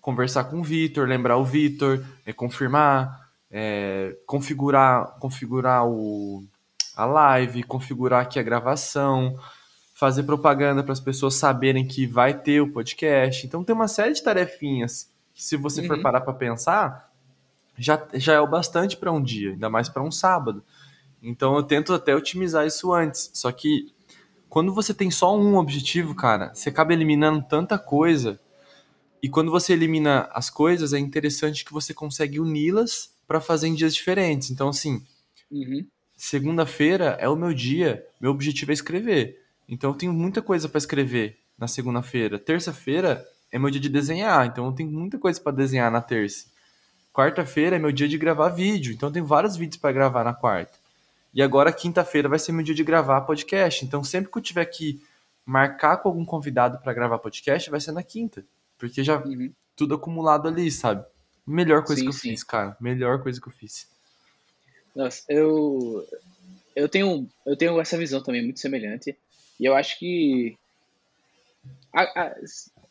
[0.00, 6.44] Conversar com o Vitor, lembrar o Vitor, é, confirmar, é, configurar, configurar o,
[6.98, 9.38] a live, configurar aqui a gravação,
[9.94, 13.46] fazer propaganda para as pessoas saberem que vai ter o podcast.
[13.46, 15.86] Então tem uma série de tarefinhas que, se você uhum.
[15.86, 17.12] for parar para pensar,
[17.78, 20.60] já, já é o bastante para um dia, ainda mais para um sábado.
[21.22, 23.30] Então eu tento até otimizar isso antes.
[23.32, 23.94] Só que
[24.48, 28.40] quando você tem só um objetivo, cara, você acaba eliminando tanta coisa.
[29.22, 33.74] E quando você elimina as coisas, é interessante que você consegue uni-las para fazer em
[33.74, 34.50] dias diferentes.
[34.50, 35.00] Então, assim,
[35.48, 35.86] uhum.
[36.18, 39.40] Segunda-feira é o meu dia, meu objetivo é escrever.
[39.68, 42.38] Então, eu tenho muita coisa para escrever na segunda-feira.
[42.38, 46.46] Terça-feira é meu dia de desenhar, então eu tenho muita coisa para desenhar na terça.
[47.12, 50.34] Quarta-feira é meu dia de gravar vídeo, então eu tenho vários vídeos para gravar na
[50.34, 50.72] quarta.
[51.32, 53.84] E agora, quinta-feira, vai ser meu dia de gravar podcast.
[53.84, 55.00] Então, sempre que eu tiver que
[55.44, 58.44] marcar com algum convidado para gravar podcast, vai ser na quinta.
[58.76, 59.52] Porque já uhum.
[59.76, 61.04] tudo acumulado ali, sabe?
[61.46, 62.30] Melhor coisa sim, que eu sim.
[62.30, 62.76] fiz, cara.
[62.80, 63.88] Melhor coisa que eu fiz.
[64.94, 66.06] Nossa, eu.
[66.74, 69.16] Eu tenho, eu tenho essa visão também muito semelhante.
[69.58, 70.56] E eu acho que.
[71.92, 72.34] A, a,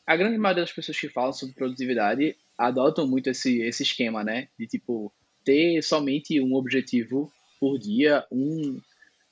[0.05, 4.47] a grande maioria das pessoas que falam sobre produtividade adotam muito esse, esse esquema, né?
[4.57, 5.11] De tipo,
[5.45, 8.79] ter somente um objetivo por dia, um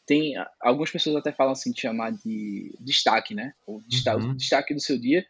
[0.05, 3.53] tem algumas pessoas até falam assim de chamar de destaque, né?
[3.65, 4.35] O destaque, uhum.
[4.35, 5.25] destaque do seu dia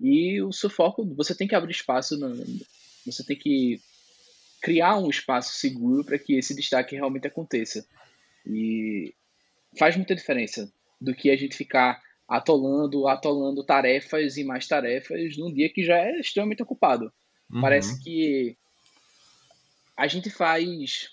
[0.00, 2.34] e o seu foco, você tem que abrir espaço, no,
[3.04, 3.80] você tem que
[4.60, 7.86] criar um espaço seguro para que esse destaque realmente aconteça.
[8.46, 9.14] E
[9.78, 15.52] faz muita diferença do que a gente ficar atolando, atolando tarefas e mais tarefas num
[15.52, 17.12] dia que já é extremamente ocupado.
[17.50, 17.60] Uhum.
[17.60, 18.56] Parece que
[19.96, 21.10] a gente faz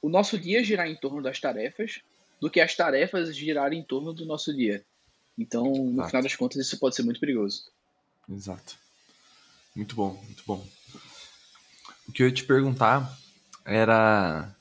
[0.00, 2.00] o nosso dia girar em torno das tarefas
[2.40, 4.84] do que as tarefas girarem em torno do nosso dia.
[5.36, 6.08] Então, no Exato.
[6.08, 7.70] final das contas, isso pode ser muito perigoso.
[8.28, 8.78] Exato.
[9.74, 10.66] Muito bom, muito bom.
[12.08, 13.16] O que eu ia te perguntar
[13.64, 14.54] era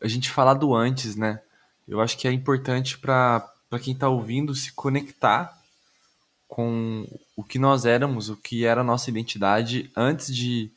[0.00, 1.40] a gente falar do antes, né?
[1.86, 3.50] Eu acho que é importante para
[3.82, 5.58] quem está ouvindo se conectar
[6.46, 7.06] com
[7.36, 10.70] o que nós éramos, o que era a nossa identidade antes de,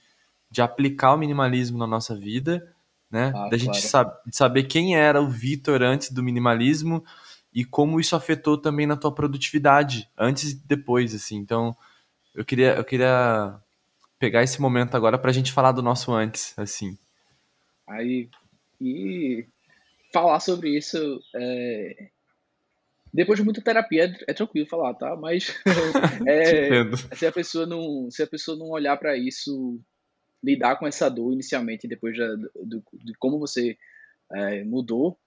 [0.50, 2.76] de aplicar o minimalismo na nossa vida,
[3.10, 3.28] né?
[3.28, 3.58] Ah, da claro.
[3.58, 7.04] gente sab saber quem era o Vitor antes do minimalismo
[7.54, 11.38] e como isso afetou também na tua produtividade antes e depois, assim.
[11.38, 11.76] Então,
[12.34, 13.60] eu queria, eu queria
[14.20, 16.98] pegar esse momento agora para a gente falar do nosso antes, assim.
[17.88, 18.30] Aí,
[18.80, 19.46] e
[20.14, 22.10] falar sobre isso é...
[23.14, 25.16] depois de muita terapia é, tranquilo falar, tá?
[25.16, 25.56] Mas
[26.28, 29.80] é, se a pessoa não, se a pessoa não olhar para isso,
[30.44, 33.78] lidar com essa dor inicialmente, depois de, de, de como você
[34.34, 35.18] é, mudou,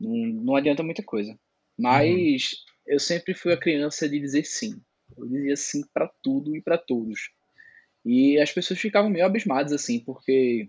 [0.00, 1.38] não, não adianta muita coisa.
[1.78, 2.94] Mas uhum.
[2.94, 4.80] eu sempre fui a criança de dizer sim.
[5.16, 7.30] Eu dizia sim para tudo e para todos.
[8.04, 10.68] E as pessoas ficavam meio abismadas assim, porque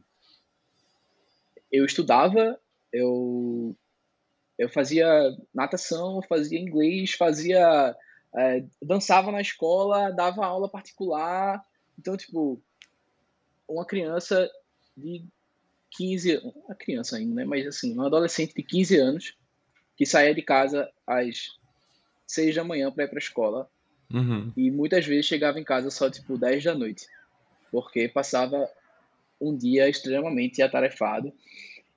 [1.72, 2.60] eu estudava,
[2.92, 3.76] eu,
[4.58, 5.08] eu fazia
[5.54, 7.96] natação, fazia inglês, fazia.
[8.36, 11.64] É, dançava na escola, dava aula particular.
[11.98, 12.62] Então, tipo,
[13.68, 14.50] uma criança
[14.96, 15.26] de
[15.92, 17.46] 15 uma criança ainda, né?
[17.46, 19.38] Mas assim, um adolescente de 15 anos
[19.96, 21.58] que saía de casa às
[22.28, 23.70] 6 da manhã para ir para a escola.
[24.14, 24.52] Uhum.
[24.56, 27.06] E muitas vezes chegava em casa só tipo 10 da noite,
[27.72, 28.70] porque passava
[29.40, 31.32] um dia extremamente atarefado.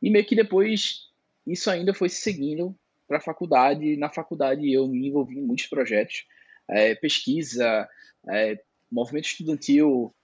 [0.02, 1.08] E meio que depois
[1.46, 2.74] isso ainda foi seguindo
[3.06, 3.96] para a faculdade.
[3.96, 6.26] Na faculdade eu me envolvi em muitos projetos,
[6.68, 7.88] é, pesquisa,
[8.28, 10.14] é, movimento estudantil,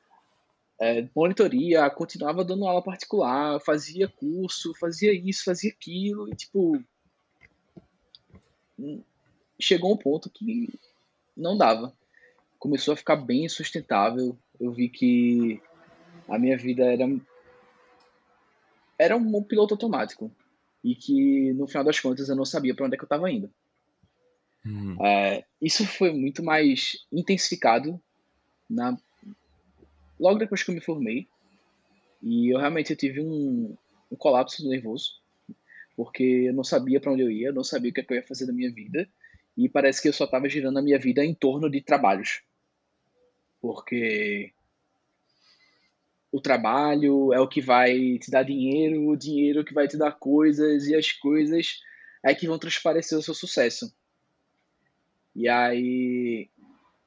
[0.81, 6.83] é, monitoria, continuava dando aula particular, fazia curso, fazia isso, fazia aquilo, e tipo.
[9.59, 10.68] Chegou um ponto que
[11.37, 11.92] não dava.
[12.59, 14.37] Começou a ficar bem sustentável.
[14.59, 15.61] Eu vi que
[16.29, 17.05] a minha vida era
[18.99, 20.33] era um piloto automático
[20.83, 23.31] e que no final das contas eu não sabia para onde é que eu estava
[23.31, 23.51] indo.
[24.64, 24.96] Uhum.
[25.05, 28.01] É, isso foi muito mais intensificado
[28.68, 28.96] na
[30.18, 31.29] logo depois que eu me formei
[32.22, 33.77] e eu realmente eu tive um,
[34.11, 35.20] um colapso nervoso
[35.94, 38.16] porque eu não sabia para onde eu ia, não sabia o que, é que eu
[38.16, 39.09] ia fazer da minha vida
[39.57, 42.42] e parece que eu só estava girando a minha vida em torno de trabalhos
[43.66, 44.53] porque
[46.31, 49.97] o trabalho é o que vai te dar dinheiro, o dinheiro é que vai te
[49.97, 51.81] dar coisas, e as coisas
[52.23, 53.92] é que vão transparecer o seu sucesso.
[55.35, 56.49] E aí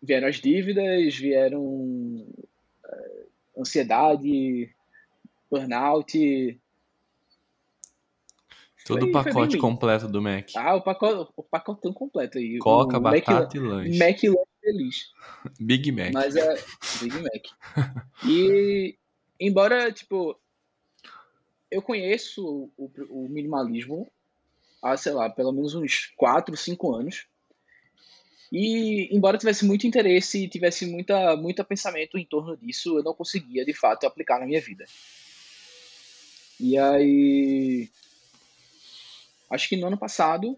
[0.01, 4.73] vieram as dívidas, vieram uh, ansiedade,
[5.49, 6.59] burnout.
[8.85, 10.49] Todo o pacote completo do Mac.
[10.55, 12.57] Ah, o pacote, o pacotão completo aí.
[12.59, 13.99] Coca, o batata Mac, e lanche.
[13.99, 15.11] Mac lanche feliz.
[15.59, 16.13] Big Mac.
[16.13, 16.55] Mas é
[17.01, 17.93] Big Mac.
[18.25, 18.97] E
[19.39, 20.39] embora, tipo,
[21.69, 24.11] eu conheço o, o, minimalismo
[24.81, 27.27] há, sei lá, pelo menos uns 4, 5 anos.
[28.51, 33.13] E, embora tivesse muito interesse e tivesse muita, muito pensamento em torno disso, eu não
[33.13, 34.85] conseguia, de fato, aplicar na minha vida.
[36.59, 37.89] E aí.
[39.49, 40.57] Acho que no ano passado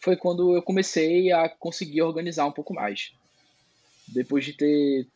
[0.00, 3.12] foi quando eu comecei a conseguir organizar um pouco mais.
[4.08, 5.06] Depois de ter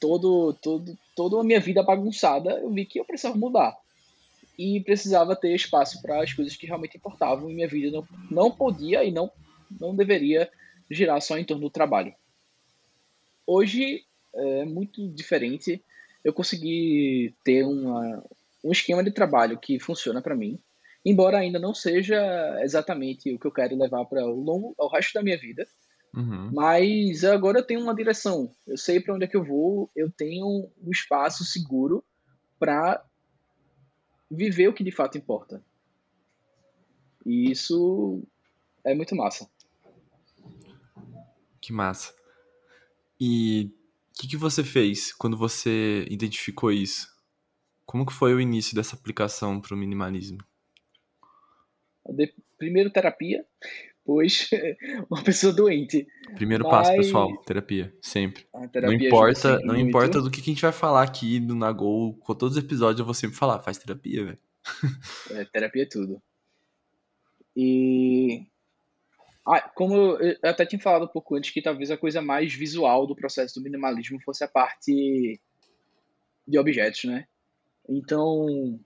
[0.00, 3.76] todo, todo, toda a minha vida bagunçada, eu vi que eu precisava mudar.
[4.56, 8.50] E precisava ter espaço para as coisas que realmente importavam e minha vida não, não
[8.50, 9.30] podia e não,
[9.80, 10.48] não deveria
[10.90, 12.14] girar só em torno do trabalho.
[13.46, 15.82] Hoje é muito diferente.
[16.22, 18.24] Eu consegui ter uma,
[18.62, 20.58] um esquema de trabalho que funciona para mim,
[21.04, 22.18] embora ainda não seja
[22.62, 25.66] exatamente o que eu quero levar para o longo, o resto da minha vida.
[26.14, 26.50] Uhum.
[26.52, 28.50] Mas agora eu tenho uma direção.
[28.66, 29.90] Eu sei para onde é que eu vou.
[29.94, 32.04] Eu tenho um espaço seguro
[32.58, 33.04] para
[34.30, 35.62] viver o que de fato importa.
[37.26, 38.22] E isso
[38.84, 39.48] é muito massa.
[41.60, 42.14] Que massa.
[43.20, 43.72] E
[44.10, 47.08] o que, que você fez quando você identificou isso?
[47.84, 50.38] Como que foi o início dessa aplicação para o minimalismo?
[52.10, 53.44] De, primeiro terapia,
[54.04, 54.48] pois
[55.10, 56.06] uma pessoa doente.
[56.34, 56.72] Primeiro Mas...
[56.72, 58.46] passo, pessoal, terapia, sempre.
[58.72, 59.88] Terapia não importa, não muito.
[59.88, 63.04] importa do que a gente vai falar aqui no Nagol, com todos os episódios eu
[63.04, 64.38] vou sempre falar, faz terapia, velho.
[65.30, 66.22] É, terapia é tudo.
[67.56, 68.46] E
[69.46, 73.06] ah, como eu até tinha falado um pouco antes que talvez a coisa mais visual
[73.06, 75.38] do processo do minimalismo fosse a parte
[76.48, 77.26] de objetos, né?
[77.86, 78.80] Então,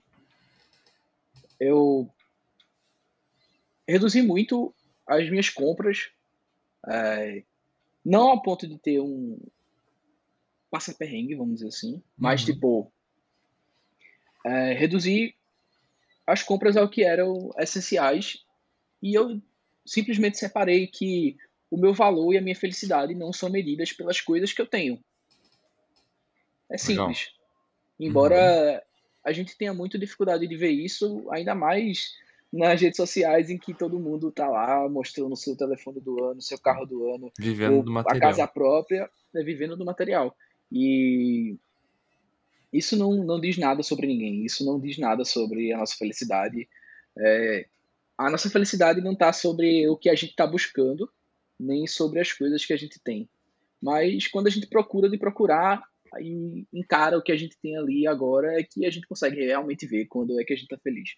[1.57, 2.09] eu
[3.89, 4.73] reduzi muito
[5.07, 6.11] as minhas compras,
[6.87, 7.43] é,
[8.05, 9.39] não ao ponto de ter um
[10.69, 12.45] passa-perrengue, vamos dizer assim, mas uhum.
[12.45, 12.91] tipo,
[14.45, 15.35] é, reduzir
[16.27, 18.45] as compras ao que eram essenciais
[19.01, 19.41] e eu
[19.85, 21.35] simplesmente separei que
[21.71, 25.03] o meu valor e a minha felicidade não são medidas pelas coisas que eu tenho.
[26.69, 27.31] É simples.
[27.99, 28.09] Legal.
[28.11, 28.79] Embora uhum.
[29.23, 32.13] a gente tenha muita dificuldade de ver isso, ainda mais
[32.51, 36.41] nas redes sociais em que todo mundo tá lá mostrando o seu telefone do ano,
[36.41, 38.17] seu carro do ano, vivendo do material.
[38.17, 40.35] a casa própria, né, vivendo do material.
[40.71, 41.57] E
[42.73, 46.67] isso não, não diz nada sobre ninguém, isso não diz nada sobre a nossa felicidade.
[47.17, 47.67] É,
[48.17, 51.09] a nossa felicidade não está sobre o que a gente está buscando,
[51.59, 53.29] nem sobre as coisas que a gente tem.
[53.81, 55.83] Mas quando a gente procura de procurar
[56.19, 59.85] e encara o que a gente tem ali agora, é que a gente consegue realmente
[59.85, 61.11] ver quando é que a gente está feliz.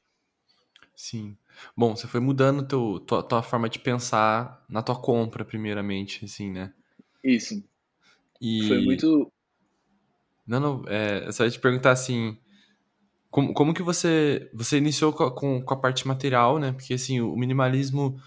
[0.96, 1.38] Sim.
[1.76, 6.52] Bom, você foi mudando teu, tua, tua forma de pensar na tua compra, primeiramente, assim,
[6.52, 6.74] né?
[7.24, 7.64] Isso.
[8.40, 8.68] E...
[8.68, 9.32] Foi muito
[10.52, 12.38] não, não, é, só ia te perguntar assim,
[13.30, 16.74] como, como que você, você iniciou com a, com, com a parte material, né?
[16.74, 18.20] Porque, assim, o minimalismo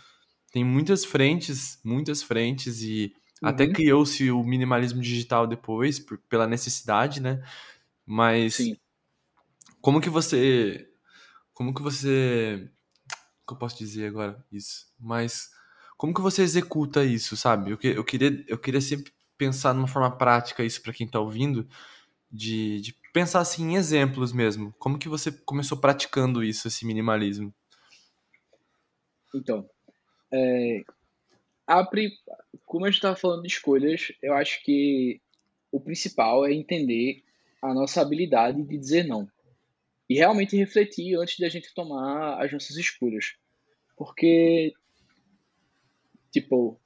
[0.50, 3.48] tem muitas frentes, muitas frentes e uhum.
[3.50, 7.42] até criou-se o minimalismo digital depois, por, pela necessidade, né?
[8.06, 8.76] Mas Sim.
[9.80, 10.88] como que você,
[11.54, 12.68] como que você,
[13.42, 14.86] o que eu posso dizer agora isso?
[14.98, 15.50] Mas
[15.96, 17.70] como que você executa isso, sabe?
[17.70, 21.20] Eu, que, eu queria, eu queria sempre pensar numa forma prática isso para quem está
[21.20, 21.66] ouvindo,
[22.30, 24.74] de, de pensar assim em exemplos mesmo.
[24.78, 27.54] Como que você começou praticando isso, esse minimalismo?
[29.34, 29.68] Então,
[30.32, 30.82] é,
[32.66, 35.20] como a gente estava falando de escolhas, eu acho que
[35.70, 37.22] o principal é entender
[37.62, 39.28] a nossa habilidade de dizer não.
[40.14, 43.34] E realmente refletir antes de a gente tomar as nossas escolhas.
[43.96, 44.72] Porque,
[46.30, 46.80] tipo,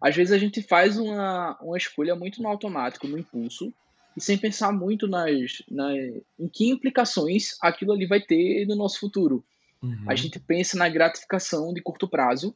[0.00, 3.72] às vezes a gente faz uma, uma escolha muito no automático, no impulso,
[4.16, 5.96] e sem pensar muito nas, nas
[6.36, 9.44] em que implicações aquilo ali vai ter no nosso futuro.
[9.80, 10.04] Uhum.
[10.08, 12.52] A gente pensa na gratificação de curto prazo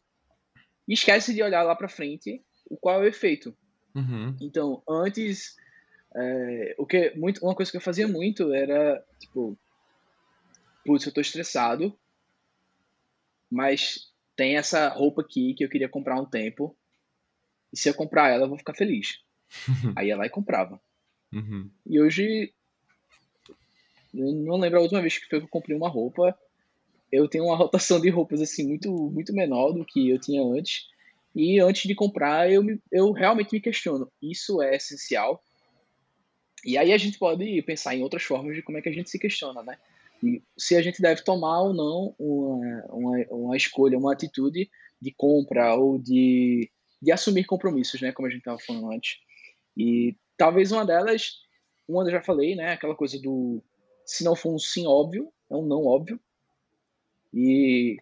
[0.89, 3.57] e esquece de olhar lá para frente o qual é o efeito.
[3.95, 4.37] Uhum.
[4.41, 5.55] Então, antes,
[6.17, 9.57] é, o que muito, uma coisa que eu fazia muito era tipo,
[10.87, 11.99] putz, eu tô estressado,
[13.51, 16.77] mas tem essa roupa aqui que eu queria comprar há um tempo
[17.73, 19.21] e se eu comprar ela eu vou ficar feliz.
[19.97, 20.81] Aí ia lá e comprava.
[21.33, 21.71] Uhum.
[21.85, 22.53] E hoje,
[24.13, 26.39] não lembro a última vez que foi que eu comprei uma roupa.
[27.11, 30.89] Eu tenho uma rotação de roupas assim muito, muito menor do que eu tinha antes.
[31.35, 35.43] E antes de comprar, eu, me, eu realmente me questiono: isso é essencial?
[36.65, 39.11] E aí a gente pode pensar em outras formas de como é que a gente
[39.11, 39.79] se questiona, né?
[40.57, 45.75] Se a gente deve tomar ou não uma, uma, uma escolha, uma atitude de compra
[45.75, 48.13] ou de, de assumir compromissos, né?
[48.13, 49.19] Como a gente estava falando antes.
[49.77, 51.39] E Talvez uma delas,
[51.89, 52.73] uma eu já falei, né?
[52.73, 53.63] Aquela coisa do
[54.05, 56.21] se não for um sim óbvio, é um não óbvio.
[57.33, 57.97] E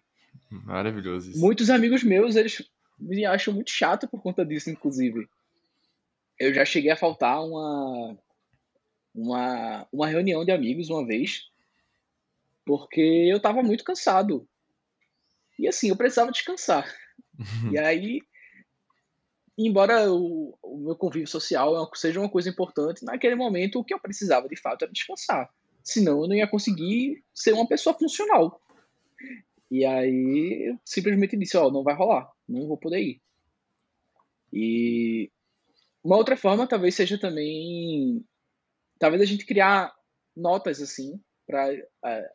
[0.51, 1.39] maravilhoso isso.
[1.39, 5.27] Muitos amigos meus, eles me acham muito chato por conta disso, inclusive.
[6.37, 8.17] Eu já cheguei a faltar uma
[9.13, 11.49] uma, uma reunião de amigos uma vez,
[12.65, 14.47] porque eu tava muito cansado.
[15.57, 16.85] E assim, eu precisava descansar.
[17.71, 18.19] e aí
[19.57, 23.93] embora o, o, meu convívio social é seja uma coisa importante, naquele momento o que
[23.93, 25.49] eu precisava de fato era descansar.
[25.83, 28.59] Senão eu não ia conseguir ser uma pessoa funcional.
[29.69, 33.21] E aí eu simplesmente disse, ó, oh, não vai rolar, não vou poder ir.
[34.51, 35.31] E
[36.03, 38.23] uma outra forma talvez seja também
[38.99, 39.93] talvez a gente criar
[40.35, 41.69] notas assim para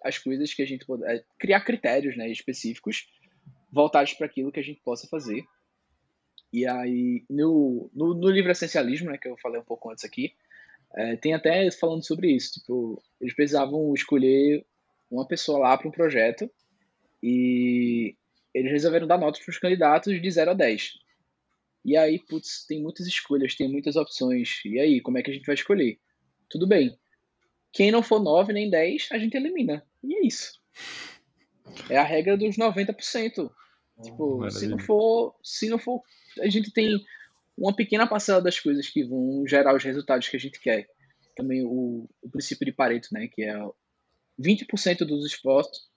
[0.05, 3.09] as coisas que a gente pode uh, criar critérios, né, específicos
[3.73, 5.45] voltados para aquilo que a gente possa fazer
[6.53, 10.35] e aí, no, no, no, livro Essencialismo, né, que eu falei um pouco antes aqui,
[10.97, 12.55] é, tem até falando sobre isso.
[12.55, 14.64] Tipo, eles precisavam escolher
[15.11, 16.51] uma pessoa lá para um projeto
[17.22, 18.16] e
[18.53, 20.95] eles resolveram dar notas para os candidatos de 0 a 10.
[21.85, 24.61] E aí, putz, tem muitas escolhas, tem muitas opções.
[24.64, 25.99] E aí, como é que a gente vai escolher?
[26.49, 26.99] Tudo bem.
[27.73, 29.85] Quem não for 9 nem 10, a gente elimina.
[30.03, 30.61] E é isso.
[31.89, 33.51] É a regra dos 90%.
[34.03, 36.03] Tipo, se não for, se não for
[36.41, 36.99] a gente tem
[37.57, 40.87] uma pequena parcela das coisas que vão gerar os resultados que a gente quer.
[41.37, 43.55] Também o, o princípio de Pareto, né, que é
[44.41, 45.89] 20% dos esforços,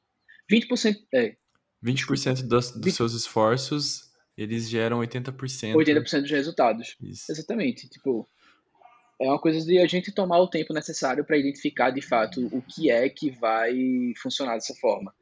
[0.51, 1.35] 20%, é,
[1.83, 5.73] 20% dos, dos seus esforços, eles geram 80%.
[5.73, 6.95] 80% dos resultados.
[7.01, 7.31] Isso.
[7.31, 7.87] Exatamente.
[7.89, 8.29] Tipo,
[9.19, 12.61] é uma coisa de a gente tomar o tempo necessário para identificar de fato o
[12.61, 13.73] que é que vai
[14.21, 15.13] funcionar dessa forma.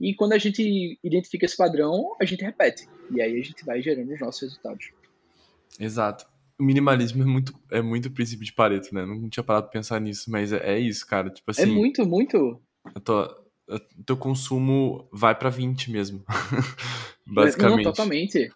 [0.00, 2.88] E quando a gente identifica esse padrão, a gente repete.
[3.10, 4.90] E aí a gente vai gerando os nossos resultados.
[5.78, 6.26] Exato.
[6.58, 9.06] O minimalismo é muito, é muito princípio de Pareto, né?
[9.06, 11.30] Não tinha parado de pensar nisso, mas é, é isso, cara.
[11.30, 11.62] Tipo é assim.
[11.62, 12.60] É muito, muito.
[13.68, 16.24] O teu consumo vai para 20 mesmo.
[17.26, 17.84] Basicamente.
[17.84, 18.50] Não, totalmente.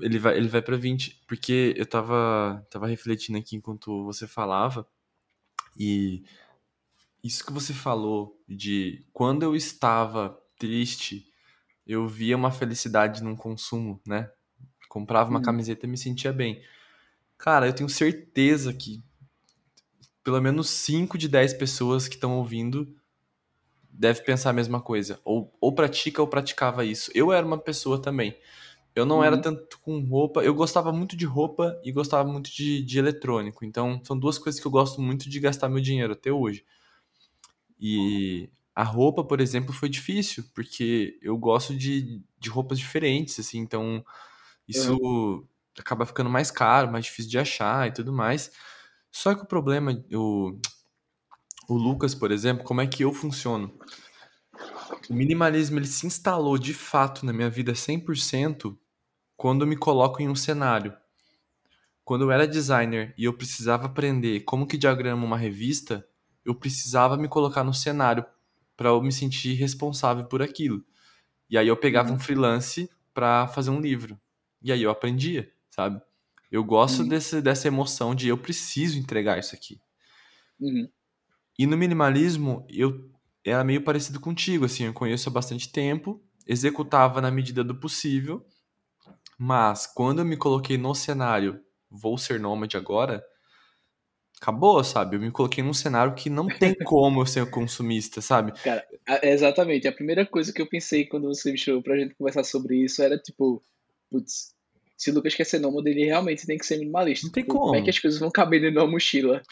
[0.00, 4.86] Ele vai, ele vai para 20, porque eu tava, tava refletindo aqui enquanto você falava,
[5.78, 6.24] e
[7.22, 11.26] isso que você falou de quando eu estava triste,
[11.86, 14.30] eu via uma felicidade num consumo, né?
[14.88, 15.42] Comprava uma hum.
[15.42, 16.62] camiseta e me sentia bem.
[17.36, 19.02] Cara, eu tenho certeza que
[20.22, 22.96] pelo menos 5 de 10 pessoas que estão ouvindo
[23.90, 25.20] deve pensar a mesma coisa.
[25.24, 27.10] Ou, ou pratica ou praticava isso.
[27.14, 28.36] Eu era uma pessoa também.
[28.94, 29.24] Eu não uhum.
[29.24, 30.42] era tanto com roupa.
[30.44, 33.64] Eu gostava muito de roupa e gostava muito de, de eletrônico.
[33.64, 36.64] Então, são duas coisas que eu gosto muito de gastar meu dinheiro até hoje.
[37.78, 43.58] E a roupa, por exemplo, foi difícil, porque eu gosto de, de roupas diferentes, assim.
[43.58, 44.04] Então,
[44.68, 45.44] isso uhum.
[45.76, 48.52] acaba ficando mais caro, mais difícil de achar e tudo mais.
[49.10, 50.56] Só que o problema, o,
[51.68, 53.76] o Lucas, por exemplo, como é que eu funciono?
[55.10, 58.76] O minimalismo ele se instalou de fato na minha vida 100%
[59.36, 60.94] quando me coloco em um cenário.
[62.04, 66.06] Quando eu era designer e eu precisava aprender como que diagrama uma revista,
[66.44, 68.24] eu precisava me colocar no cenário
[68.76, 70.84] para eu me sentir responsável por aquilo.
[71.48, 72.16] E aí eu pegava uhum.
[72.16, 74.20] um freelance para fazer um livro.
[74.62, 76.00] E aí eu aprendia, sabe?
[76.50, 77.08] Eu gosto uhum.
[77.08, 79.80] desse, dessa emoção de eu preciso entregar isso aqui.
[80.60, 80.88] Uhum.
[81.58, 83.10] E no minimalismo, eu
[83.44, 88.44] era meio parecido contigo, assim, eu conheço há bastante tempo, executava na medida do possível,
[89.46, 93.22] mas quando eu me coloquei no cenário, vou ser nômade agora,
[94.40, 95.16] acabou, sabe?
[95.16, 98.52] Eu me coloquei num cenário que não tem como eu ser consumista, sabe?
[98.62, 98.82] Cara,
[99.22, 99.86] exatamente.
[99.86, 103.02] A primeira coisa que eu pensei quando você me chamou pra gente conversar sobre isso
[103.02, 103.62] era tipo,
[104.10, 104.54] putz,
[104.96, 107.26] se o Lucas quer ser nômade, ele realmente tem que ser minimalista.
[107.26, 107.66] Não tem tipo, como.
[107.66, 109.42] Como é que as coisas vão caber dentro de uma mochila?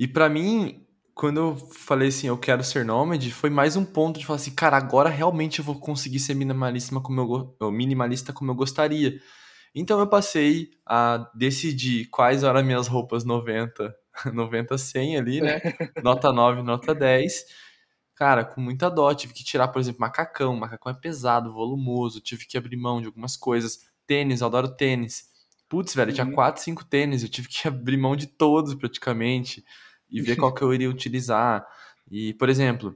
[0.00, 0.82] E para mim,
[1.14, 4.54] quando eu falei assim, eu quero ser nômade, foi mais um ponto de falar assim,
[4.54, 9.20] cara, agora realmente eu vou conseguir ser minimalista como eu, minimalista como eu gostaria.
[9.74, 13.94] Então eu passei a decidir quais eram minhas roupas 90,
[14.32, 15.60] 90, 100 ali, né?
[16.02, 17.44] nota 9, nota 10.
[18.14, 20.54] Cara, com muita dó, tive que tirar, por exemplo, macacão.
[20.56, 23.80] Macacão é pesado, volumoso, tive que abrir mão de algumas coisas.
[24.06, 25.30] Tênis, eu adoro tênis.
[25.68, 26.14] Putz, velho, uhum.
[26.14, 29.64] tinha 4, 5 tênis, eu tive que abrir mão de todos praticamente
[30.10, 31.66] e ver qual que eu iria utilizar.
[32.10, 32.94] E, por exemplo,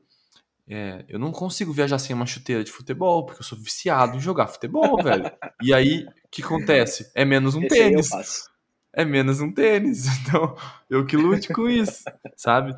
[0.68, 4.20] é, eu não consigo viajar sem uma chuteira de futebol, porque eu sou viciado em
[4.20, 5.30] jogar futebol, velho.
[5.62, 6.06] E aí,
[6.36, 7.10] que acontece?
[7.14, 8.10] É menos um Esse tênis.
[8.94, 10.06] É menos um tênis.
[10.26, 10.56] Então,
[10.90, 12.04] eu que lute com isso,
[12.36, 12.74] sabe?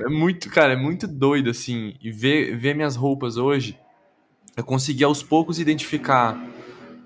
[0.00, 1.94] É muito, cara, é muito doido, assim.
[2.00, 3.78] E ver, ver minhas roupas hoje,
[4.56, 6.40] eu consegui aos poucos identificar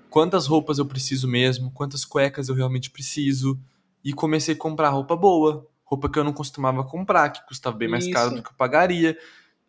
[0.09, 3.59] quantas roupas eu preciso mesmo, quantas cuecas eu realmente preciso.
[4.03, 7.87] E comecei a comprar roupa boa, roupa que eu não costumava comprar, que custava bem
[7.87, 8.13] mais Isso.
[8.13, 9.17] caro do que eu pagaria.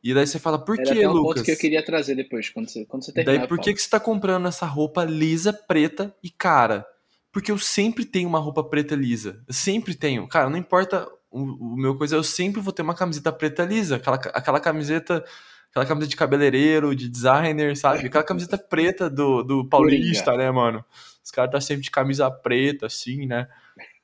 [0.05, 1.37] E daí você fala, por que, um Lucas?
[1.37, 3.39] ponto que eu queria trazer depois, quando você, quando você terminar.
[3.39, 6.87] Daí por que, que você tá comprando essa roupa lisa, preta e cara?
[7.33, 9.43] Porque eu sempre tenho uma roupa preta lisa.
[9.49, 10.29] Eu sempre tenho.
[10.29, 13.97] Cara, não importa o, o meu coisa, eu sempre vou ter uma camiseta preta lisa.
[13.97, 15.25] Aquela, aquela camiseta
[15.71, 18.07] aquela camiseta de cabeleireiro, de designer, sabe?
[18.07, 20.85] Aquela camiseta preta do, do paulista, né, mano?
[21.25, 23.49] Os caras tá sempre de camisa preta, assim, né?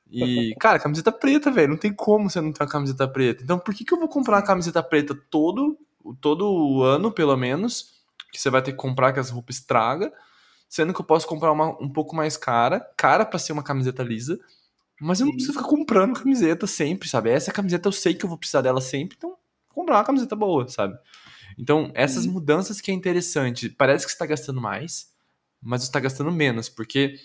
[0.09, 3.43] E, cara, camiseta preta, velho, não tem como você não ter uma camiseta preta.
[3.43, 5.77] Então, por que, que eu vou comprar uma camiseta preta todo,
[6.19, 8.01] todo ano, pelo menos?
[8.31, 10.11] Que você vai ter que comprar que as roupas estraga.
[10.69, 14.03] Sendo que eu posso comprar uma um pouco mais cara, cara para ser uma camiseta
[14.03, 14.39] lisa.
[15.01, 17.31] Mas eu não preciso ficar comprando camiseta sempre, sabe?
[17.31, 19.37] Essa camiseta eu sei que eu vou precisar dela sempre, então vou
[19.75, 20.97] comprar uma camiseta boa, sabe?
[21.57, 23.69] Então, essas mudanças que é interessante.
[23.69, 25.11] Parece que você está gastando mais,
[25.61, 27.15] mas você está gastando menos, porque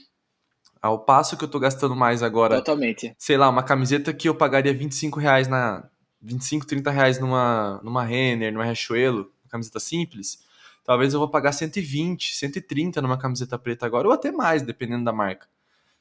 [0.80, 2.56] ao passo que eu tô gastando mais agora.
[2.56, 3.14] Totalmente.
[3.18, 5.88] Sei lá, uma camiseta que eu pagaria 25 reais na.
[6.22, 10.44] 25, 30 reais numa, numa Renner, numa Riachuelo, uma camiseta simples.
[10.84, 15.12] Talvez eu vou pagar 120, 130 numa camiseta preta agora, ou até mais, dependendo da
[15.12, 15.48] marca.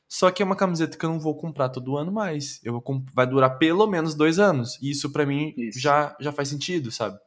[0.08, 2.62] Só que é uma camiseta que eu não vou comprar todo ano mais.
[2.64, 4.80] Eu vou vai durar pelo menos dois anos.
[4.82, 7.20] E isso para mim já, já faz sentido, sabe?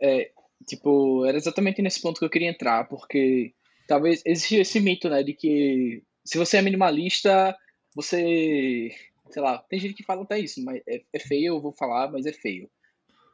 [0.00, 0.30] É,
[0.66, 3.54] tipo, era exatamente nesse ponto que eu queria entrar, porque
[3.86, 7.56] talvez existe esse mito, né, de que se você é minimalista,
[7.94, 8.90] você,
[9.32, 12.10] sei lá, tem gente que fala até isso, mas é, é feio, eu vou falar,
[12.10, 12.70] mas é feio.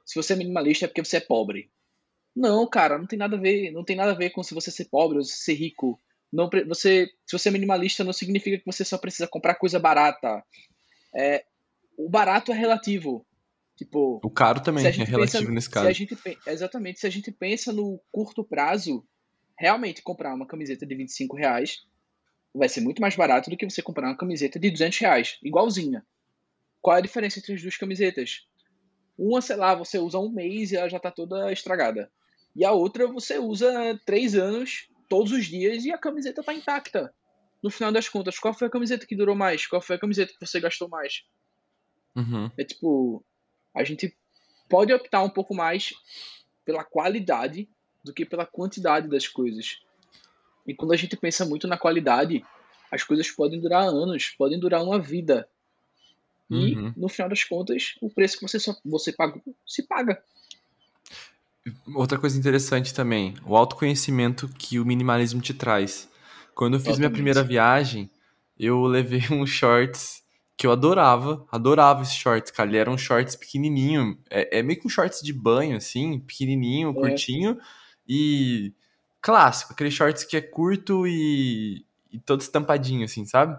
[0.05, 1.71] Se você é minimalista é porque você é pobre.
[2.35, 3.71] Não, cara, não tem nada a ver.
[3.73, 6.01] Não tem nada a ver com se você ser pobre ou ser rico.
[6.33, 10.43] Não, você, se você é minimalista, não significa que você só precisa comprar coisa barata.
[11.15, 11.45] É,
[11.97, 13.27] o barato é relativo.
[13.77, 15.93] Tipo, o caro também é relativo pensa, nesse caso.
[15.93, 17.01] Gente, exatamente.
[17.01, 19.05] Se a gente pensa no curto prazo,
[19.59, 21.87] realmente comprar uma camiseta de 25 reais
[22.55, 26.05] vai ser muito mais barato do que você comprar uma camiseta de 200 reais, igualzinha.
[26.81, 28.47] Qual é a diferença entre as duas camisetas?
[29.17, 32.11] Uma, sei lá, você usa um mês e ela já tá toda estragada.
[32.55, 37.13] E a outra você usa três anos, todos os dias, e a camiseta tá intacta.
[37.63, 39.67] No final das contas, qual foi a camiseta que durou mais?
[39.67, 41.25] Qual foi a camiseta que você gastou mais?
[42.17, 42.51] Uhum.
[42.57, 43.25] É tipo,
[43.75, 44.17] a gente
[44.69, 45.93] pode optar um pouco mais
[46.65, 47.69] pela qualidade
[48.05, 49.81] do que pela quantidade das coisas.
[50.69, 52.45] E quando a gente pensa muito na qualidade,
[52.93, 55.49] as coisas podem durar anos, podem durar uma vida.
[56.51, 56.93] E, uhum.
[56.95, 60.23] no final das contas, o preço que você, só, você pagou se paga.
[61.95, 66.09] Outra coisa interessante também, o autoconhecimento que o minimalismo te traz.
[66.55, 67.01] Quando eu fiz Totalmente.
[67.01, 68.11] minha primeira viagem,
[68.59, 70.23] eu levei uns shorts
[70.55, 72.69] que eu adorava, adorava esses shorts, cara.
[72.69, 76.91] Ele era um shorts pequenininho, é, é meio que um shorts de banho, assim, pequenininho,
[76.91, 76.95] é.
[76.95, 77.59] curtinho
[78.07, 78.75] e
[79.21, 83.59] clássico, aquele shorts que é curto e, e todo estampadinho, assim, sabe?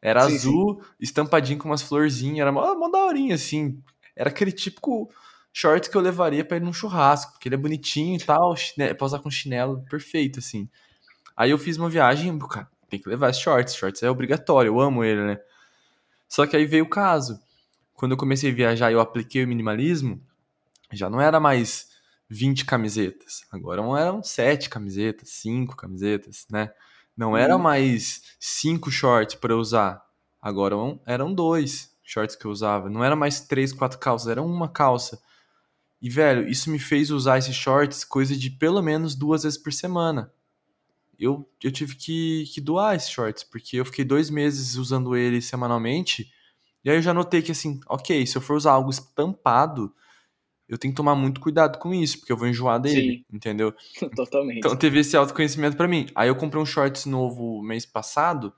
[0.00, 0.88] Era sim, azul, sim.
[1.00, 3.80] estampadinho com umas florzinhas, era mó, mó daorinha, assim.
[4.16, 5.08] Era aquele típico
[5.52, 8.94] shorts que eu levaria para ir num churrasco, porque ele é bonitinho e tal, chinelo,
[8.96, 10.68] pra usar com chinelo, perfeito, assim.
[11.36, 15.04] Aí eu fiz uma viagem, cara, tem que levar shorts, shorts é obrigatório, eu amo
[15.04, 15.38] ele, né?
[16.28, 17.38] Só que aí veio o caso.
[17.94, 20.20] Quando eu comecei a viajar e eu apliquei o minimalismo,
[20.90, 21.91] já não era mais
[22.32, 23.42] 20 camisetas.
[23.52, 26.72] Agora eram 7 camisetas, 5 camisetas, né?
[27.14, 27.62] Não era uhum.
[27.62, 30.02] mais 5 shorts para usar.
[30.40, 30.74] Agora
[31.06, 32.88] eram dois shorts que eu usava.
[32.88, 35.20] Não era mais 3, 4 calças, era uma calça.
[36.00, 39.72] E, velho, isso me fez usar esses shorts coisa de pelo menos duas vezes por
[39.72, 40.32] semana.
[41.18, 45.42] Eu, eu tive que, que doar esses shorts, porque eu fiquei dois meses usando ele
[45.42, 46.32] semanalmente.
[46.82, 49.94] E aí eu já notei que, assim, ok, se eu for usar algo estampado,
[50.72, 53.24] eu tenho que tomar muito cuidado com isso, porque eu vou enjoar dele, Sim.
[53.30, 53.74] entendeu?
[54.16, 54.56] Totalmente.
[54.56, 56.06] Então teve esse autoconhecimento para mim.
[56.14, 58.54] Aí eu comprei um shorts novo mês passado.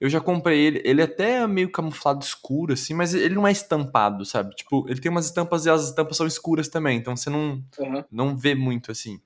[0.00, 3.50] Eu já comprei ele, ele é até meio camuflado escuro, assim, mas ele não é
[3.50, 4.54] estampado, sabe?
[4.54, 8.04] Tipo, ele tem umas estampas e as estampas são escuras também, então você não, uhum.
[8.12, 9.20] não vê muito assim.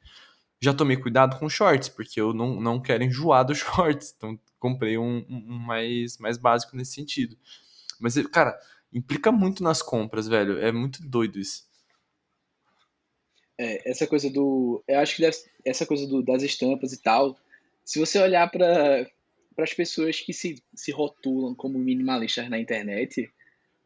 [0.59, 4.97] Já tomei cuidado com shorts, porque eu não, não quero enjoar dos shorts, então comprei
[4.97, 7.37] um, um mais, mais básico nesse sentido.
[8.01, 8.59] Mas, cara,
[8.91, 10.59] implica muito nas compras, velho.
[10.59, 11.68] É muito doido isso.
[13.59, 14.83] É, essa coisa do.
[14.87, 17.37] Eu acho que deve, essa coisa do, das estampas e tal.
[17.85, 19.07] Se você olhar para
[19.59, 23.29] as pessoas que se, se rotulam como minimalistas na internet,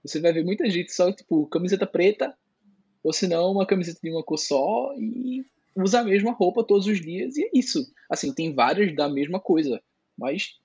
[0.04, 2.36] você vai ver muita gente só, tipo, camiseta preta,
[3.02, 5.44] ou se não, uma camiseta de uma cor só, e
[5.74, 7.90] usa a mesma roupa todos os dias, e é isso.
[8.10, 9.80] Assim, tem várias da mesma coisa,
[10.18, 10.58] mas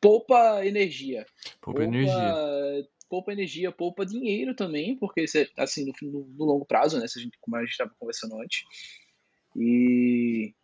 [0.00, 1.26] poupa energia.
[1.60, 5.24] Poupa, poupa energia poupa energia, poupa dinheiro também, porque
[5.56, 7.06] assim, no, no, longo prazo, né?
[7.06, 8.64] Se a gente, como a gente estava conversando antes.
[9.54, 10.54] E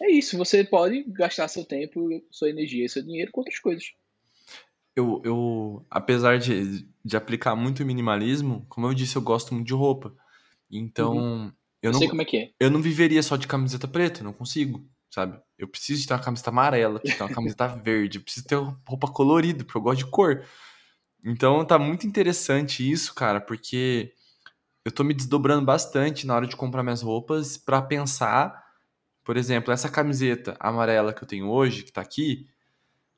[0.00, 3.84] é isso, você pode gastar seu tempo, sua energia e seu dinheiro com outras coisas.
[4.94, 9.74] Eu, eu apesar de, de aplicar muito minimalismo, como eu disse, eu gosto muito de
[9.74, 10.14] roupa.
[10.70, 11.52] Então, uhum.
[11.82, 12.50] eu, não, sei como é que é.
[12.58, 15.38] Eu não viveria só de camiseta preta, não consigo, sabe?
[15.58, 19.08] Eu preciso de ter uma camiseta amarela, preciso ter uma camiseta verde, preciso ter roupa
[19.08, 20.44] colorida, porque eu gosto de cor.
[21.24, 24.12] Então tá muito interessante isso, cara, porque
[24.84, 28.64] eu tô me desdobrando bastante na hora de comprar minhas roupas para pensar,
[29.24, 32.46] por exemplo, essa camiseta amarela que eu tenho hoje, que tá aqui,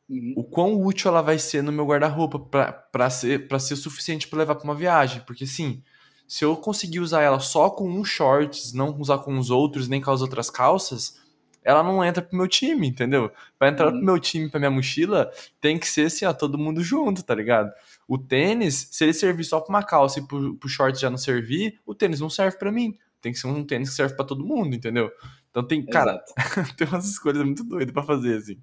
[0.08, 0.32] uhum.
[0.36, 4.38] o quão útil ela vai ser no meu guarda-roupa para ser, pra ser suficiente para
[4.38, 5.22] levar para uma viagem.
[5.26, 5.82] Porque assim,
[6.26, 10.00] se eu conseguir usar ela só com uns shorts, não usar com os outros, nem
[10.00, 11.20] com as outras calças,
[11.62, 13.30] ela não entra pro meu time, entendeu?
[13.58, 13.92] Pra entrar uhum.
[13.92, 15.30] pro meu time, pra minha mochila,
[15.60, 17.70] tem que ser assim, ó, todo mundo junto, tá ligado?
[18.08, 21.18] O tênis, se ele servir só pra uma calça e pro, pro short já não
[21.18, 22.96] servir, o tênis não serve para mim.
[23.20, 25.10] Tem que ser um tênis que serve para todo mundo, entendeu?
[25.50, 26.24] Então tem, cara,
[26.78, 28.58] tem umas escolhas muito doidas para fazer, assim.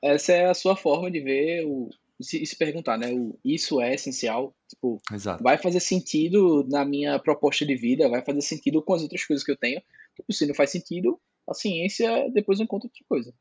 [0.00, 1.90] Essa é a sua forma de ver o.
[2.20, 3.12] Se, se perguntar, né?
[3.12, 4.54] O, isso é essencial.
[4.68, 5.42] Tipo, Exato.
[5.42, 9.44] vai fazer sentido na minha proposta de vida, vai fazer sentido com as outras coisas
[9.44, 9.82] que eu tenho.
[10.14, 13.34] Tipo, se não faz sentido, a ciência depois eu encontro outra coisa.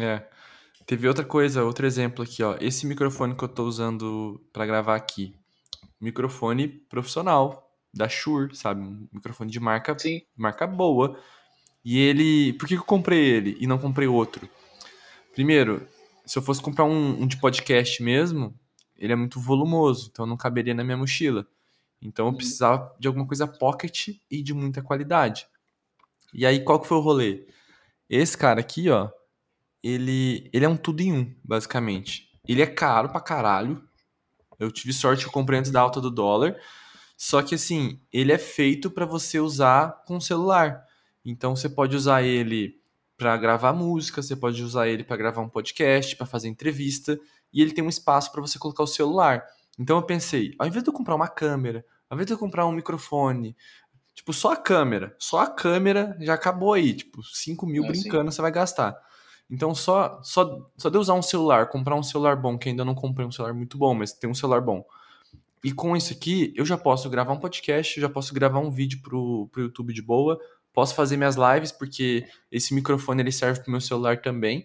[0.00, 0.22] É.
[0.86, 2.56] Teve outra coisa, outro exemplo aqui, ó.
[2.60, 5.34] Esse microfone que eu tô usando para gravar aqui.
[6.00, 8.82] Microfone profissional, da Shure, sabe?
[8.82, 10.22] Um microfone de marca, Sim.
[10.36, 11.18] marca boa.
[11.84, 12.52] E ele.
[12.54, 14.48] Por que eu comprei ele e não comprei outro?
[15.32, 15.86] Primeiro,
[16.24, 18.54] se eu fosse comprar um, um de podcast mesmo,
[18.96, 21.46] ele é muito volumoso, então não caberia na minha mochila.
[22.00, 22.36] Então eu uhum.
[22.36, 25.46] precisava de alguma coisa pocket e de muita qualidade.
[26.34, 27.46] E aí, qual que foi o rolê?
[28.08, 29.10] Esse cara aqui, ó,
[29.82, 32.30] ele, ele é um tudo em um, basicamente.
[32.46, 33.82] Ele é caro pra caralho.
[34.58, 36.56] Eu tive sorte que eu comprei antes da alta do dólar.
[37.16, 40.84] Só que assim, ele é feito para você usar com celular.
[41.24, 42.80] Então você pode usar ele
[43.16, 47.18] para gravar música, você pode usar ele para gravar um podcast, para fazer entrevista,
[47.52, 49.44] e ele tem um espaço para você colocar o celular.
[49.78, 52.66] Então eu pensei, ao invés de eu comprar uma câmera, ao invés de eu comprar
[52.66, 53.56] um microfone,
[54.14, 58.28] tipo, só a câmera, só a câmera já acabou aí, tipo, 5 mil é brincando
[58.28, 58.36] assim.
[58.36, 58.96] você vai gastar.
[59.52, 62.94] Então só, só, só de usar um celular, comprar um celular bom, que ainda não
[62.94, 64.82] comprei um celular muito bom, mas tem um celular bom.
[65.62, 69.02] E com isso aqui, eu já posso gravar um podcast, já posso gravar um vídeo
[69.02, 70.40] pro, pro YouTube de boa,
[70.72, 74.64] posso fazer minhas lives, porque esse microfone ele serve pro meu celular também.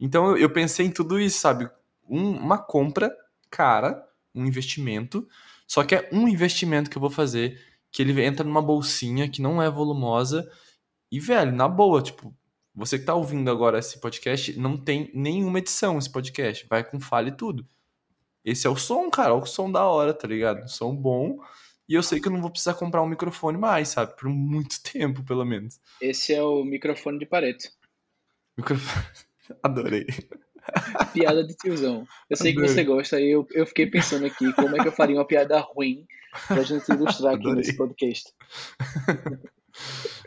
[0.00, 1.70] Então eu, eu pensei em tudo isso, sabe?
[2.08, 3.14] Um, uma compra
[3.48, 4.04] cara,
[4.34, 5.28] um investimento,
[5.64, 7.56] só que é um investimento que eu vou fazer,
[7.92, 10.50] que ele entra numa bolsinha que não é volumosa,
[11.10, 12.34] e, velho, na boa, tipo,
[12.78, 17.00] você que tá ouvindo agora esse podcast, não tem nenhuma edição esse podcast, vai com
[17.00, 17.66] falha e tudo.
[18.44, 20.64] Esse é o som, cara, o som da hora, tá ligado?
[20.64, 21.38] O som bom.
[21.88, 24.14] E eu sei que eu não vou precisar comprar um microfone mais, sabe?
[24.16, 25.80] Por muito tempo, pelo menos.
[26.00, 27.68] Esse é o microfone de Pareto.
[28.56, 29.06] Microfone.
[29.62, 30.06] Adorei.
[31.12, 32.06] Piada de tiozão.
[32.28, 32.68] Eu sei Adorei.
[32.68, 35.26] que você gosta e eu, eu fiquei pensando aqui como é que eu faria uma
[35.26, 36.06] piada ruim
[36.46, 37.56] pra gente ilustrar aqui Adorei.
[37.56, 38.32] nesse podcast.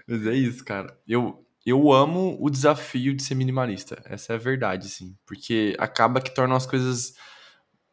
[0.07, 0.97] Mas é isso, cara.
[1.07, 4.01] Eu, eu amo o desafio de ser minimalista.
[4.05, 5.15] Essa é a verdade, sim.
[5.25, 7.13] Porque acaba que torna as coisas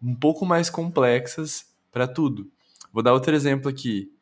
[0.01, 2.51] um pouco mais complexas para tudo.
[2.93, 4.12] Vou dar outro exemplo aqui.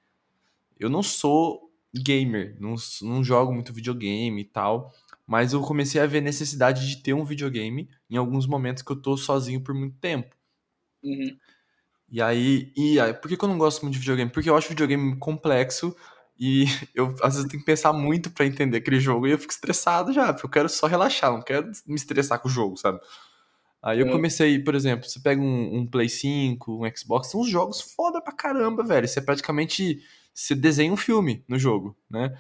[0.79, 4.93] Eu não sou gamer, não, não jogo muito videogame e tal,
[5.27, 8.97] mas eu comecei a ver necessidade de ter um videogame em alguns momentos que eu
[8.97, 10.37] tô sozinho por muito tempo.
[11.03, 11.37] Uhum.
[12.09, 14.31] E aí, e aí, por que, que eu não gosto muito de videogame?
[14.31, 15.97] Porque eu acho videogame complexo
[16.39, 16.65] e
[16.95, 20.13] eu às vezes tenho que pensar muito para entender aquele jogo e eu fico estressado
[20.13, 23.01] já, porque eu quero só relaxar, não quero me estressar com o jogo, sabe?
[23.83, 27.49] Aí eu comecei, por exemplo, você pega um, um, Play 5, um Xbox, são uns
[27.49, 29.07] jogos foda pra caramba, velho.
[29.07, 30.01] Você praticamente
[30.35, 32.37] você desenha um filme no jogo, né?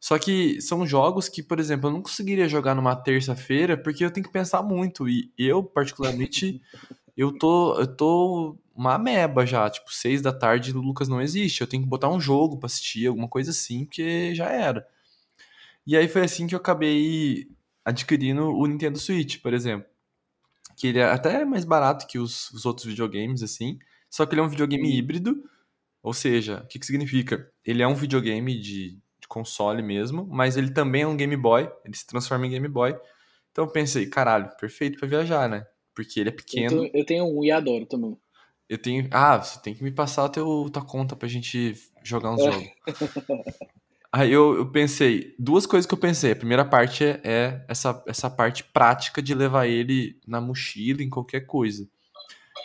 [0.00, 4.10] Só que são jogos que, por exemplo, eu não conseguiria jogar numa terça-feira porque eu
[4.10, 5.08] tenho que pensar muito.
[5.08, 6.60] E eu, particularmente,
[7.22, 9.68] eu tô, eu tô uma ameba já.
[9.70, 11.60] Tipo, seis da tarde o Lucas não existe.
[11.60, 14.86] Eu tenho que botar um jogo pra assistir, alguma coisa assim, porque já era.
[15.86, 17.48] E aí foi assim que eu acabei
[17.84, 19.92] adquirindo o Nintendo Switch, por exemplo
[20.76, 23.78] que ele é até mais barato que os, os outros videogames, assim,
[24.10, 24.94] só que ele é um videogame uhum.
[24.94, 25.50] híbrido,
[26.02, 27.48] ou seja, o que, que significa?
[27.64, 31.70] Ele é um videogame de, de, console mesmo, mas ele também é um Game Boy,
[31.84, 32.96] ele se transforma em Game Boy.
[33.52, 35.64] Então eu pensei, caralho, perfeito para viajar, né?
[35.94, 36.84] Porque ele é pequeno.
[36.84, 38.16] Eu, tô, eu tenho um e adoro também.
[38.68, 39.08] Eu tenho.
[39.10, 42.52] Ah, você tem que me passar a teu, tua conta pra gente jogar uns é.
[42.52, 42.68] jogos.
[44.14, 46.32] Aí eu, eu, pensei, duas coisas que eu pensei.
[46.32, 51.08] A primeira parte é, é, essa, essa parte prática de levar ele na mochila, em
[51.08, 51.88] qualquer coisa.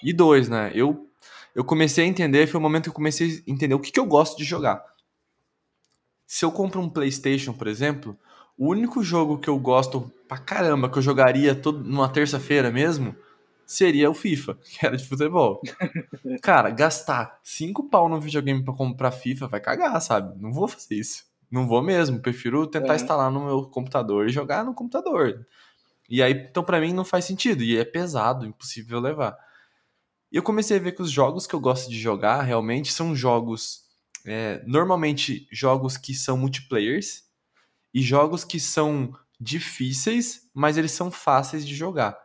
[0.04, 0.72] E dois, né?
[0.76, 1.10] Eu,
[1.56, 4.00] eu comecei a entender, foi o momento que eu comecei a entender o que, que
[4.00, 4.84] eu gosto de jogar.
[6.26, 8.20] Se eu compro um PlayStation, por exemplo,
[8.58, 13.16] o único jogo que eu gosto pra caramba, que eu jogaria todo, numa terça-feira mesmo,
[13.66, 15.62] seria o FIFA, que era de futebol.
[16.42, 20.42] Cara, gastar cinco pau no videogame para comprar FIFA vai cagar, sabe?
[20.42, 21.26] Não vou fazer isso.
[21.50, 22.96] Não vou mesmo, prefiro tentar é.
[22.98, 25.46] instalar no meu computador e jogar no computador.
[26.10, 29.38] E aí, então para mim não faz sentido, e é pesado, impossível levar.
[30.32, 33.16] E eu comecei a ver que os jogos que eu gosto de jogar realmente são
[33.16, 33.84] jogos,
[34.26, 37.27] é, normalmente jogos que são multiplayers
[37.94, 42.18] e jogos que são difíceis, mas eles são fáceis de jogar.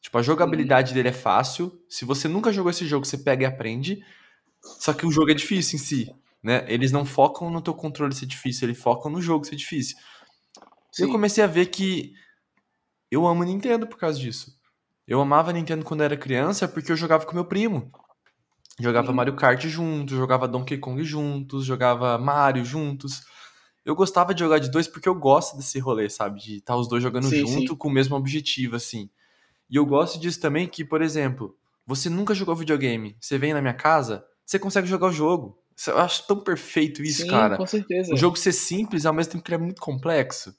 [0.00, 0.94] Tipo, a jogabilidade uhum.
[0.94, 1.80] dele é fácil.
[1.88, 4.04] Se você nunca jogou esse jogo, você pega e aprende.
[4.80, 6.64] Só que o jogo é difícil em si né?
[6.66, 9.96] Eles não focam no teu controle ser difícil, eles focam no jogo ser difícil.
[10.90, 11.04] Sim.
[11.04, 12.12] Eu comecei a ver que
[13.10, 14.58] eu amo Nintendo por causa disso.
[15.06, 17.90] Eu amava Nintendo quando eu era criança porque eu jogava com meu primo.
[18.80, 19.14] Jogava uhum.
[19.14, 23.22] Mario Kart juntos, jogava Donkey Kong juntos, jogava Mario juntos.
[23.84, 26.40] Eu gostava de jogar de dois porque eu gosto desse rolê, sabe?
[26.40, 27.76] De estar tá os dois jogando sim, junto sim.
[27.76, 29.10] com o mesmo objetivo, assim.
[29.68, 31.56] E eu gosto disso também que, por exemplo,
[31.86, 35.58] você nunca jogou videogame, você vem na minha casa, você consegue jogar o jogo.
[35.86, 37.56] Eu acho tão perfeito isso, Sim, cara.
[37.56, 38.12] com certeza.
[38.12, 40.54] O jogo ser simples ao mesmo tempo que ele é muito complexo.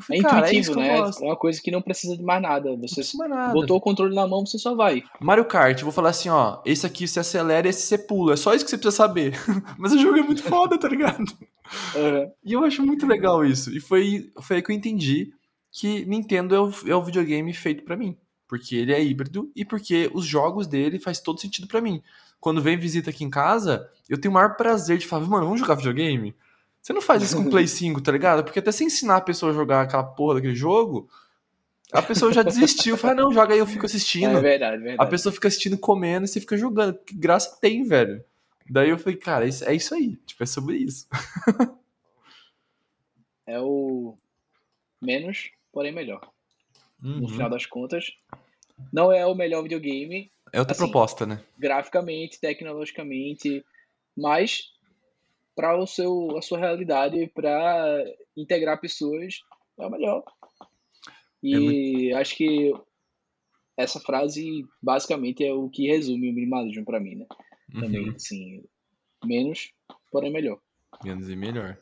[0.00, 1.10] Falei, é, é intuitivo, é né?
[1.20, 2.76] É uma coisa que não precisa de mais nada.
[2.76, 3.52] Você mais nada.
[3.52, 5.02] botou o controle na mão, você só vai.
[5.20, 8.34] Mario Kart, eu vou falar assim, ó, esse aqui você acelera, esse você pula.
[8.34, 9.38] É só isso que você precisa saber.
[9.78, 11.24] Mas o jogo é muito foda, tá ligado?
[11.96, 12.30] Uhum.
[12.44, 13.76] E eu acho muito legal isso.
[13.76, 15.32] E foi, foi aí que eu entendi
[15.72, 18.16] que Nintendo é o, é o videogame feito para mim.
[18.46, 22.00] Porque ele é híbrido e porque os jogos dele faz todo sentido para mim
[22.40, 25.60] quando vem visita aqui em casa, eu tenho o maior prazer de falar, mano, vamos
[25.60, 26.34] jogar videogame?
[26.86, 28.44] Você não faz isso com Play 5, tá ligado?
[28.44, 31.10] Porque até você ensinar a pessoa a jogar aquela porra daquele jogo,
[31.90, 32.96] a pessoa já desistiu.
[32.96, 34.38] Fala, não, joga aí, eu fico assistindo.
[34.38, 35.02] É verdade, verdade.
[35.02, 36.96] A pessoa fica assistindo, comendo e você fica jogando.
[36.96, 38.24] Que graça tem, velho.
[38.70, 40.14] Daí eu falei, cara, é isso aí.
[40.24, 41.08] Tipo, é sobre isso.
[43.48, 44.14] é o
[45.02, 46.20] menos, porém melhor.
[47.02, 47.22] Uhum.
[47.22, 48.16] No final das contas,
[48.92, 50.30] não é o melhor videogame.
[50.52, 51.42] É outra assim, proposta, né?
[51.58, 53.64] Graficamente, tecnologicamente,
[54.16, 54.75] mas
[55.56, 58.04] para o seu a sua realidade, para
[58.36, 59.40] integrar pessoas,
[59.80, 60.22] é o melhor.
[61.42, 62.16] E é muito...
[62.16, 62.72] acho que
[63.76, 67.26] essa frase basicamente é o que resume o minimalismo para mim, né?
[67.74, 67.80] Uhum.
[67.80, 68.64] Também, assim,
[69.24, 69.72] menos,
[70.12, 70.58] porém melhor.
[71.02, 71.78] Menos e melhor.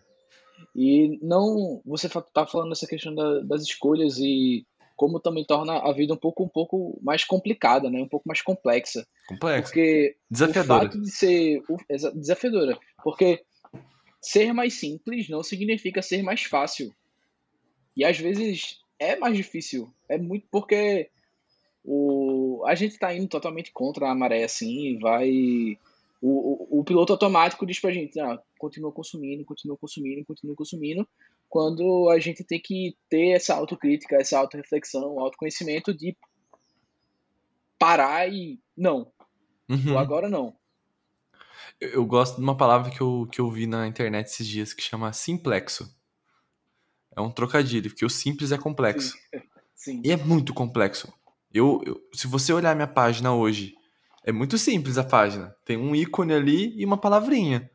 [0.75, 4.67] E não, você tá falando essa questão da, das escolhas e
[4.97, 8.01] como também torna a vida um pouco um pouco mais complicada, né?
[8.01, 9.07] Um pouco mais complexa.
[9.29, 9.63] Complexa.
[9.63, 10.85] Porque desafiadora.
[10.85, 11.63] o fato de ser
[12.15, 13.45] desafiadora, porque
[14.25, 16.95] ser mais simples não significa ser mais fácil.
[17.97, 19.93] E às vezes é mais difícil.
[20.09, 21.11] É muito porque
[21.85, 25.79] o a gente está indo totalmente contra a maré assim, vai
[26.23, 31.07] o, o, o, piloto automático diz pra gente, ah, continua consumindo, continua consumindo, continua consumindo,
[31.51, 36.17] quando a gente tem que ter essa autocrítica, essa autorreflexão, autoconhecimento de
[37.79, 39.13] parar e não,
[39.69, 39.99] uhum.
[39.99, 40.57] agora não.
[41.81, 44.83] Eu, gosto de uma palavra que eu, que eu vi na internet esses dias que
[44.83, 45.89] chama simplexo.
[47.17, 49.13] É um trocadilho, porque o simples é complexo.
[49.13, 49.41] Sim.
[49.75, 50.03] Sim.
[50.03, 51.13] E é muito complexo.
[51.53, 53.75] Eu, eu, se você olhar minha página hoje
[54.25, 55.55] é muito simples a página.
[55.65, 57.71] Tem um ícone ali e uma palavrinha.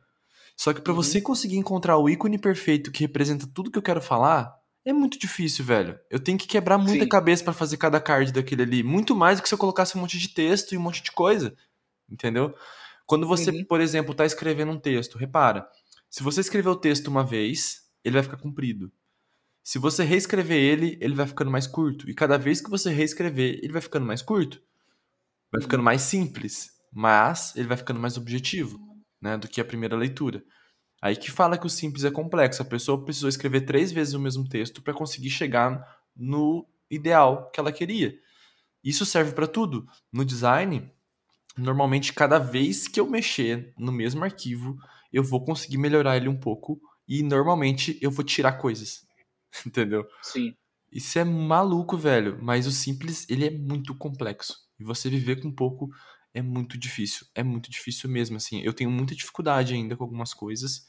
[0.56, 0.96] Só que para uhum.
[0.96, 4.52] você conseguir encontrar o ícone perfeito que representa tudo que eu quero falar,
[4.84, 5.98] é muito difícil, velho.
[6.10, 7.08] Eu tenho que quebrar muita Sim.
[7.08, 8.82] cabeça para fazer cada card daquele ali.
[8.82, 11.12] Muito mais do que se eu colocasse um monte de texto e um monte de
[11.12, 11.54] coisa.
[12.10, 12.52] Entendeu?
[13.10, 13.64] Quando você, uhum.
[13.64, 15.66] por exemplo, tá escrevendo um texto, repara.
[16.08, 18.92] Se você escrever o texto uma vez, ele vai ficar comprido.
[19.64, 22.08] Se você reescrever ele, ele vai ficando mais curto.
[22.08, 24.62] E cada vez que você reescrever, ele vai ficando mais curto
[25.50, 28.78] vai ficando mais simples, mas ele vai ficando mais objetivo,
[29.20, 30.44] né, do que a primeira leitura.
[31.02, 32.62] Aí que fala que o simples é complexo.
[32.62, 35.84] A pessoa precisou escrever três vezes o mesmo texto para conseguir chegar
[36.14, 38.14] no ideal que ela queria.
[38.84, 39.84] Isso serve para tudo.
[40.12, 40.94] No design,
[41.60, 44.76] normalmente cada vez que eu mexer no mesmo arquivo,
[45.12, 49.06] eu vou conseguir melhorar ele um pouco e normalmente eu vou tirar coisas.
[49.66, 50.06] Entendeu?
[50.22, 50.54] Sim.
[50.92, 54.56] Isso é maluco, velho, mas o simples, ele é muito complexo.
[54.78, 55.88] E você viver com pouco
[56.34, 57.26] é muito difícil.
[57.34, 58.60] É muito difícil mesmo, assim.
[58.62, 60.86] Eu tenho muita dificuldade ainda com algumas coisas,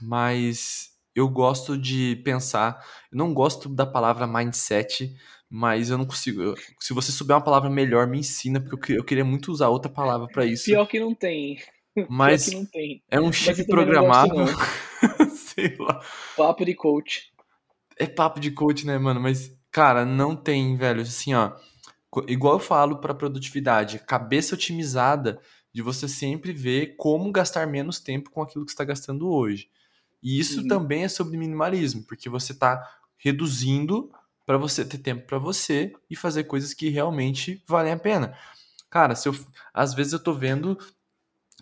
[0.00, 2.82] mas eu gosto de pensar.
[3.10, 5.14] Eu não gosto da palavra mindset,
[5.50, 6.42] mas eu não consigo.
[6.42, 9.68] Eu, se você souber uma palavra melhor, me ensina, porque eu, eu queria muito usar
[9.68, 10.64] outra palavra para isso.
[10.64, 11.58] Pior que não tem.
[12.08, 13.02] Mas Pior que não tem.
[13.10, 14.34] é um chip programado.
[15.34, 16.00] Sei lá.
[16.36, 17.32] Papo de coach.
[17.98, 19.18] É papo de coach, né, mano?
[19.18, 21.00] Mas, cara, não tem, velho.
[21.00, 21.56] Assim, ó
[22.26, 25.40] igual eu falo para produtividade, cabeça otimizada
[25.72, 29.68] de você sempre ver como gastar menos tempo com aquilo que está gastando hoje.
[30.22, 30.68] E isso uhum.
[30.68, 32.82] também é sobre minimalismo, porque você está
[33.16, 34.10] reduzindo
[34.48, 38.34] para você ter tempo para você e fazer coisas que realmente valem a pena.
[38.88, 39.36] Cara, se eu,
[39.74, 40.78] às vezes eu tô vendo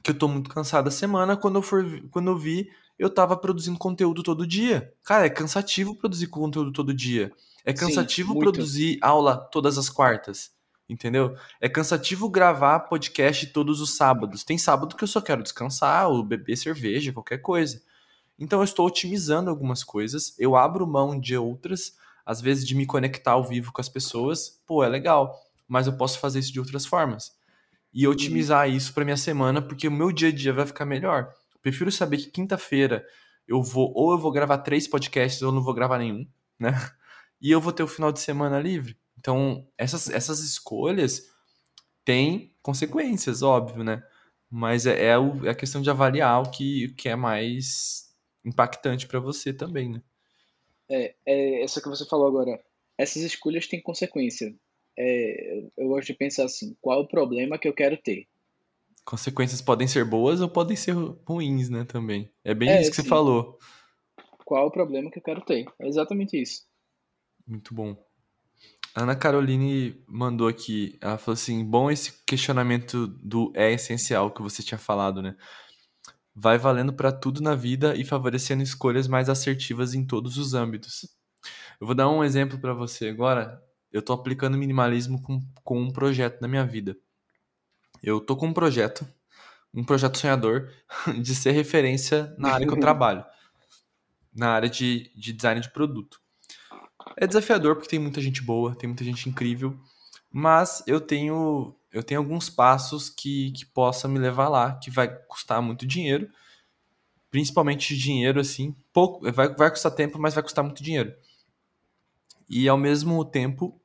[0.05, 3.37] que eu tô muito cansado a semana, quando eu for quando eu vi, eu tava
[3.37, 4.95] produzindo conteúdo todo dia.
[5.03, 7.33] Cara, é cansativo produzir conteúdo todo dia.
[7.65, 10.53] É cansativo Sim, produzir aula todas as quartas,
[10.89, 11.37] entendeu?
[11.61, 14.45] É cansativo gravar podcast todos os sábados.
[14.45, 17.83] Tem sábado que eu só quero descansar ou beber cerveja, qualquer coisa.
[18.39, 22.85] Então eu estou otimizando algumas coisas, eu abro mão de outras, às vezes de me
[22.85, 26.59] conectar ao vivo com as pessoas, pô, é legal, mas eu posso fazer isso de
[26.59, 27.33] outras formas.
[27.95, 31.33] E otimizar isso para minha semana, porque o meu dia a dia vai ficar melhor.
[31.63, 33.07] Prefiro saber que quinta-feira
[33.47, 36.27] eu vou ou eu vou gravar três podcasts ou não vou gravar nenhum,
[36.59, 36.73] né?
[37.41, 38.99] e eu vou ter o final de semana livre.
[39.19, 41.23] Então, essas, essas escolhas
[42.05, 44.03] têm consequências, óbvio, né?
[44.51, 48.15] Mas é, é, o, é a questão de avaliar o que, o que é mais
[48.45, 50.03] impactante para você também, né?
[50.89, 52.61] É, é, essa que você falou agora.
[52.99, 54.55] Essas escolhas têm consequência.
[54.99, 58.27] É, eu gosto de pensar assim: qual é o problema que eu quero ter?
[59.05, 60.95] Consequências podem ser boas ou podem ser
[61.27, 61.85] ruins, né?
[61.85, 62.31] Também.
[62.43, 63.03] É bem é, isso que sim.
[63.03, 63.59] você falou.
[64.45, 65.67] Qual é o problema que eu quero ter?
[65.79, 66.65] É exatamente isso.
[67.47, 67.97] Muito bom.
[68.95, 74.63] Ana Caroline mandou aqui, ela falou assim: bom esse questionamento do é essencial que você
[74.63, 75.37] tinha falado, né?
[76.39, 81.09] Vai valendo para tudo na vida e favorecendo escolhas mais assertivas em todos os âmbitos.
[81.81, 83.63] Eu vou dar um exemplo para você agora.
[83.91, 86.97] Eu estou aplicando minimalismo com, com um projeto na minha vida.
[88.03, 89.07] Eu tô com um projeto,
[89.73, 90.71] um projeto sonhador,
[91.23, 93.25] de ser referência na área que eu trabalho.
[94.35, 96.21] na área de, de design de produto.
[97.17, 99.79] É desafiador porque tem muita gente boa, tem muita gente incrível,
[100.31, 105.09] mas eu tenho eu tenho alguns passos que, que possa me levar lá, que vai
[105.09, 106.29] custar muito dinheiro,
[107.31, 111.15] principalmente dinheiro assim, pouco, vai, vai custar tempo, mas vai custar muito dinheiro.
[112.49, 113.81] E ao mesmo tempo,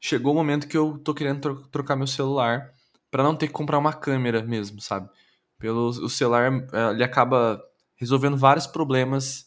[0.00, 2.74] chegou o momento que eu tô querendo tro trocar meu celular
[3.10, 5.08] para não ter que comprar uma câmera mesmo, sabe?
[5.56, 7.62] Pelo o celular, eh, ele acaba
[7.96, 9.46] resolvendo vários problemas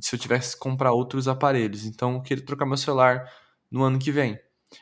[0.00, 1.84] se eu tivesse que comprar outros aparelhos.
[1.84, 3.30] Então, eu queria trocar meu celular
[3.70, 4.38] no ano que vem.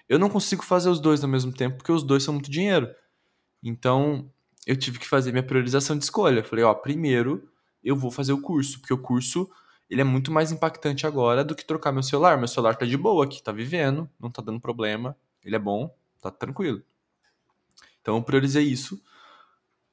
[0.09, 2.89] Eu não consigo fazer os dois ao mesmo tempo porque os dois são muito dinheiro.
[3.63, 4.31] Então,
[4.67, 6.45] eu tive que fazer minha priorização de escolha.
[6.45, 7.49] falei, ó, primeiro
[7.83, 9.51] eu vou fazer o curso, porque o curso
[9.89, 12.39] ele é muito mais impactante agora do que trocar meu celular.
[12.39, 15.93] Meu celular tá de boa aqui, tá vivendo, não tá dando problema, ele é bom,
[16.21, 16.83] tá tranquilo.
[18.01, 19.03] Então eu priorizei isso.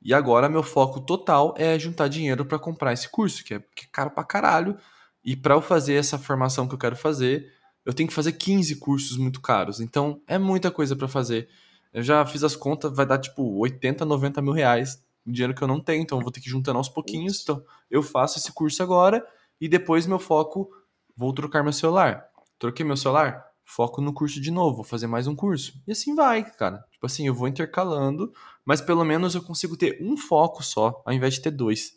[0.01, 3.85] E agora meu foco total é juntar dinheiro para comprar esse curso, que é, que
[3.85, 4.77] é caro pra caralho.
[5.23, 7.51] E para eu fazer essa formação que eu quero fazer,
[7.87, 9.79] eu tenho que fazer 15 cursos muito caros.
[9.79, 11.47] Então é muita coisa para fazer.
[11.93, 15.01] Eu já fiz as contas, vai dar tipo 80, 90 mil reais.
[15.25, 17.41] Dinheiro que eu não tenho, então eu vou ter que ir juntando aos pouquinhos.
[17.41, 19.25] Então eu faço esse curso agora
[19.59, 20.69] e depois meu foco,
[21.15, 22.25] vou trocar meu celular.
[22.59, 25.81] Troquei meu celular, foco no curso de novo, vou fazer mais um curso.
[25.87, 26.83] E assim vai, cara.
[26.91, 28.33] Tipo assim, eu vou intercalando,
[28.65, 31.93] mas pelo menos eu consigo ter um foco só, ao invés de ter dois.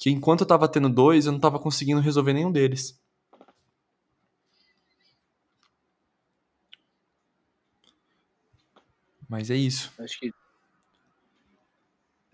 [0.00, 3.00] Que enquanto eu tava tendo dois, eu não tava conseguindo resolver nenhum deles.
[9.32, 9.90] Mas é isso.
[9.98, 10.30] Acho que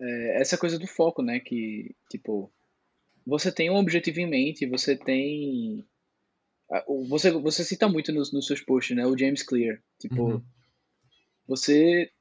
[0.01, 1.39] é, essa coisa do foco, né?
[1.39, 2.51] Que, tipo,
[3.25, 5.87] você tem um objetivo em mente, você tem.
[7.07, 9.07] Você, você cita muito nos, nos seus posts, né?
[9.07, 9.81] O James Clear.
[9.97, 10.43] Tipo, uhum.
[11.47, 12.11] você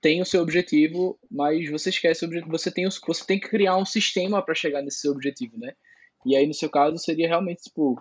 [0.00, 2.52] tem o seu objetivo, mas você esquece o objetivo.
[2.52, 5.74] Você tem, você tem que criar um sistema para chegar nesse seu objetivo, né?
[6.24, 8.00] E aí, no seu caso, seria realmente, tipo,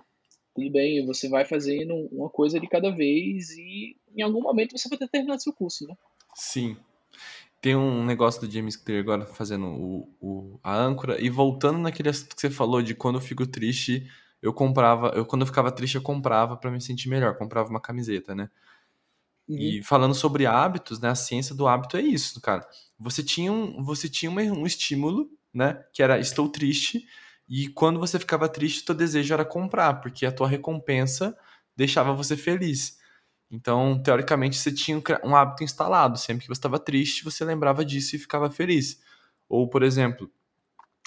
[0.59, 4.89] tudo bem, você vai fazendo uma coisa de cada vez e em algum momento você
[4.89, 5.95] vai ter terminado seu curso, né?
[6.35, 6.75] Sim.
[7.61, 12.09] Tem um negócio do James Clear agora fazendo o, o, a âncora e voltando naquele
[12.09, 14.09] assunto que você falou de quando eu fico triste,
[14.41, 17.81] eu comprava, eu quando eu ficava triste eu comprava para me sentir melhor, comprava uma
[17.81, 18.49] camiseta, né?
[19.47, 19.57] Uhum.
[19.57, 21.09] E falando sobre hábitos, né?
[21.09, 22.67] A ciência do hábito é isso, cara.
[22.99, 25.83] Você tinha um, você tinha um, um estímulo, né?
[25.93, 27.05] Que era estou triste
[27.49, 31.35] e quando você ficava triste, teu desejo era comprar, porque a tua recompensa
[31.75, 32.99] deixava você feliz.
[33.49, 36.19] Então, teoricamente, você tinha um hábito instalado.
[36.19, 39.01] Sempre que você estava triste, você lembrava disso e ficava feliz.
[39.47, 40.31] Ou, por exemplo,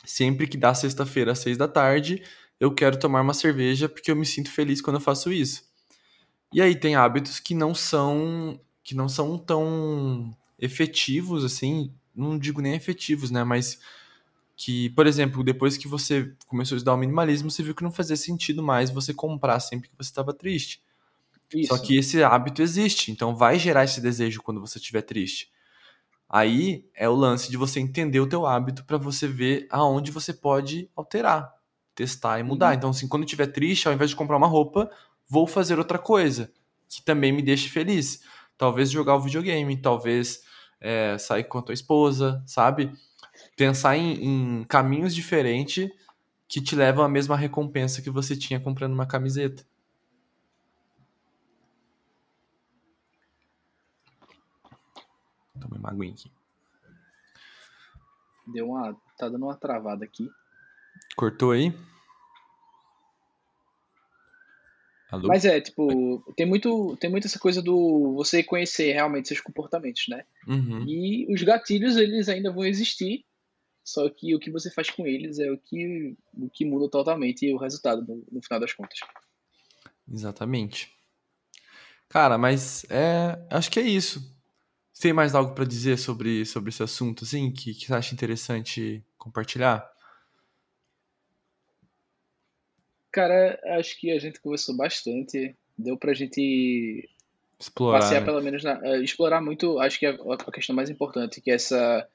[0.04, 2.24] sempre que dá sexta-feira às seis da tarde,
[2.58, 5.62] eu quero tomar uma cerveja porque eu me sinto feliz quando eu faço isso.
[6.52, 12.60] E aí tem hábitos que não são que não são tão efetivos assim, não digo
[12.60, 13.78] nem efetivos, né, mas
[14.56, 17.90] que, por exemplo, depois que você começou a estudar o minimalismo, você viu que não
[17.90, 20.82] fazia sentido mais você comprar sempre que você estava triste.
[21.54, 21.68] Isso.
[21.68, 25.50] Só que esse hábito existe, então vai gerar esse desejo quando você estiver triste.
[26.28, 30.32] Aí é o lance de você entender o teu hábito para você ver aonde você
[30.32, 31.52] pode alterar,
[31.94, 32.68] testar e mudar.
[32.68, 32.74] Uhum.
[32.74, 34.90] Então, assim, quando estiver triste, ao invés de comprar uma roupa,
[35.28, 36.50] vou fazer outra coisa
[36.88, 38.22] que também me deixe feliz.
[38.56, 40.42] Talvez jogar o videogame, talvez
[40.80, 42.92] é, sair com a tua esposa, sabe?
[43.56, 45.90] Pensar em, em caminhos diferentes
[46.48, 49.64] que te levam à mesma recompensa que você tinha comprando uma camiseta.
[55.60, 56.30] Toma uma aguinha aqui.
[58.46, 58.94] Deu uma.
[59.16, 60.28] Tá dando uma travada aqui.
[61.16, 61.72] Cortou aí?
[65.10, 65.28] Alô?
[65.28, 70.04] Mas é, tipo, tem muito, tem muito essa coisa do você conhecer realmente seus comportamentos,
[70.08, 70.24] né?
[70.48, 70.86] Uhum.
[70.88, 73.22] E os gatilhos, eles ainda vão existir,
[73.84, 77.52] só que o que você faz com eles é o que, o que muda totalmente
[77.52, 78.98] o resultado no, no final das contas.
[80.10, 80.92] Exatamente.
[82.08, 84.32] Cara, mas é, acho que é isso
[85.02, 89.04] tem mais algo para dizer sobre, sobre esse assunto, assim, que, que você acha interessante
[89.18, 89.90] compartilhar?
[93.10, 95.56] Cara, acho que a gente conversou bastante.
[95.76, 97.10] Deu pra gente
[97.58, 98.26] explorar, passear né?
[98.26, 101.54] pelo menos na, uh, explorar muito, acho que é a, questão mais importante, que é
[101.54, 102.08] essa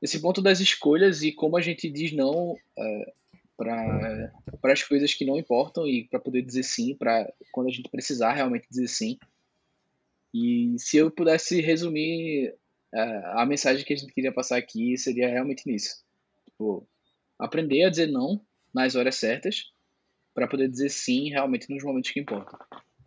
[0.00, 3.12] esse ponto das escolhas e como a gente diz não uh,
[3.56, 7.88] para as coisas que não importam e para poder dizer sim para quando a gente
[7.88, 9.18] precisar realmente dizer sim.
[10.34, 12.54] E se eu pudesse resumir
[12.94, 16.04] uh, a mensagem que a gente queria passar aqui, seria realmente nisso.
[16.44, 16.86] Tipo,
[17.38, 18.40] aprender a dizer não
[18.74, 19.72] nas horas certas
[20.34, 22.58] para poder dizer sim realmente nos momentos que importam.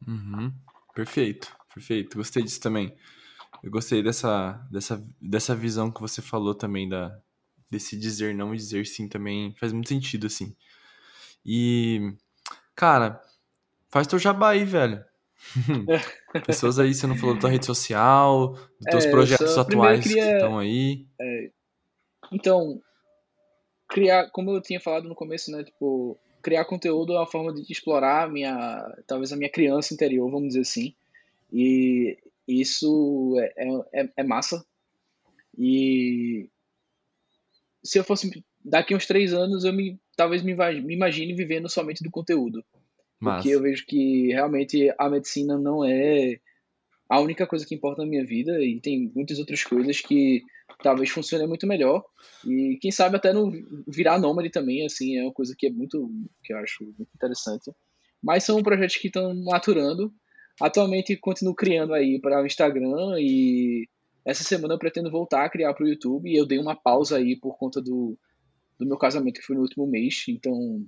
[0.08, 0.52] Uhum.
[0.96, 2.18] Perfeito, perfeito.
[2.18, 2.92] Gostei disso também.
[3.64, 7.20] Eu gostei dessa, dessa, dessa visão que você falou também da
[7.70, 10.56] desse dizer não e dizer sim também faz muito sentido assim.
[11.46, 12.14] E,
[12.76, 13.22] cara,
[13.90, 15.04] faz teu jabá aí, velho.
[16.46, 20.24] Pessoas aí, você não falou da tua rede social, dos teus é, projetos atuais queria,
[20.24, 21.06] que estão aí.
[21.20, 21.52] É,
[22.32, 22.82] então,
[23.88, 27.72] criar, como eu tinha falado no começo, né, tipo, criar conteúdo é uma forma de
[27.72, 30.94] explorar minha, talvez a minha criança interior, vamos dizer assim.
[31.52, 32.18] E
[32.50, 34.64] isso é, é, é, é massa.
[35.58, 36.50] E
[37.84, 42.04] se eu fosse daqui uns três anos, eu me talvez me, me imagine vivendo somente
[42.04, 42.64] do conteúdo.
[43.20, 43.38] Massa.
[43.38, 46.40] Porque eu vejo que realmente a medicina não é
[47.10, 50.44] a única coisa que importa na minha vida e tem muitas outras coisas que
[50.84, 52.04] talvez funcionem muito melhor
[52.46, 53.52] e quem sabe até não
[53.88, 56.08] virar nômade também assim é uma coisa que é muito
[56.44, 57.72] que eu acho muito interessante
[58.22, 60.14] mas são projetos que estão maturando
[60.62, 63.88] atualmente continuo criando aí para o Instagram e
[64.26, 67.18] essa semana eu pretendo voltar a criar para o YouTube e eu dei uma pausa
[67.18, 68.18] aí por conta do,
[68.78, 70.86] do meu casamento que foi no último mês então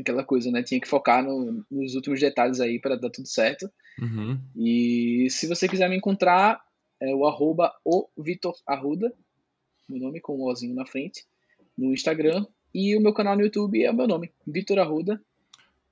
[0.00, 0.62] aquela coisa, né?
[0.62, 3.70] Tinha que focar no, nos últimos detalhes aí para dar tudo certo.
[4.00, 4.38] Uhum.
[4.54, 6.60] E se você quiser me encontrar,
[7.00, 9.12] é o arroba o Vitor Arruda,
[9.88, 11.24] meu nome com o Ozinho na frente,
[11.76, 12.46] no Instagram.
[12.74, 15.20] E o meu canal no YouTube é o meu nome, Vitor Arruda.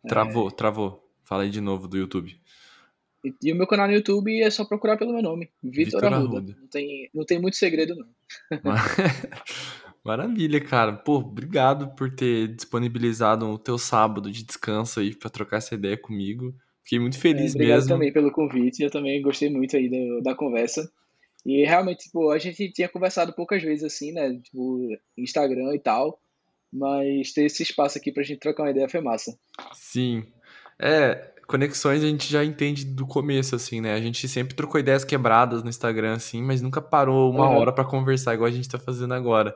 [0.07, 0.51] Travou, é...
[0.51, 1.09] travou.
[1.23, 2.39] Fala aí de novo do YouTube.
[3.25, 6.37] E, e, o meu canal no YouTube é só procurar pelo meu nome, Vitor Arruda.
[6.39, 6.57] Arruda.
[6.61, 8.07] Não, tem, não tem muito segredo, não.
[10.05, 10.93] Maravilha, cara.
[10.93, 15.97] Pô, obrigado por ter disponibilizado o teu sábado de descanso aí para trocar essa ideia
[15.97, 16.55] comigo.
[16.83, 17.89] Fiquei muito feliz é, obrigado mesmo.
[17.89, 18.83] também pelo convite.
[18.83, 20.93] Eu também gostei muito aí da, da conversa.
[21.47, 24.39] E realmente, tipo, a gente tinha conversado poucas vezes assim, né?
[24.43, 26.21] Tipo, Instagram e tal.
[26.71, 29.39] Mas ter esse espaço aqui pra gente trocar uma ideia foi massa.
[29.73, 30.27] Sim.
[30.79, 33.95] É, conexões a gente já entende do começo, assim, né?
[33.95, 37.57] A gente sempre trocou ideias quebradas no Instagram, assim, mas nunca parou uma uhum.
[37.57, 39.55] hora para conversar, igual a gente tá fazendo agora.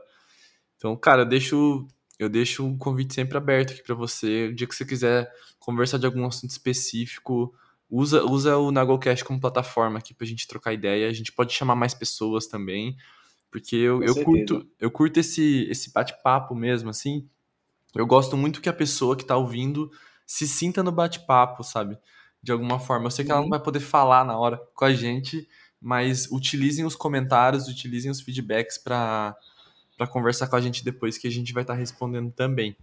[0.77, 1.87] Então, cara, eu deixo,
[2.19, 4.49] eu deixo um convite sempre aberto aqui para você.
[4.49, 7.55] O dia que você quiser conversar de algum assunto específico,
[7.91, 11.09] usa, usa o Nagocast como plataforma aqui pra gente trocar ideia.
[11.09, 12.97] A gente pode chamar mais pessoas também.
[13.51, 17.27] Porque eu, eu curto, eu curto esse, esse bate-papo mesmo, assim.
[17.95, 19.91] Eu gosto muito que a pessoa que tá ouvindo
[20.29, 21.99] se sinta no bate-papo, sabe?
[22.43, 23.07] De alguma forma.
[23.07, 23.51] Eu sei que ela não uhum.
[23.51, 25.49] vai poder falar na hora com a gente,
[25.81, 29.35] mas utilizem os comentários, utilizem os feedbacks para
[29.97, 32.77] para conversar com a gente depois, que a gente vai estar tá respondendo também.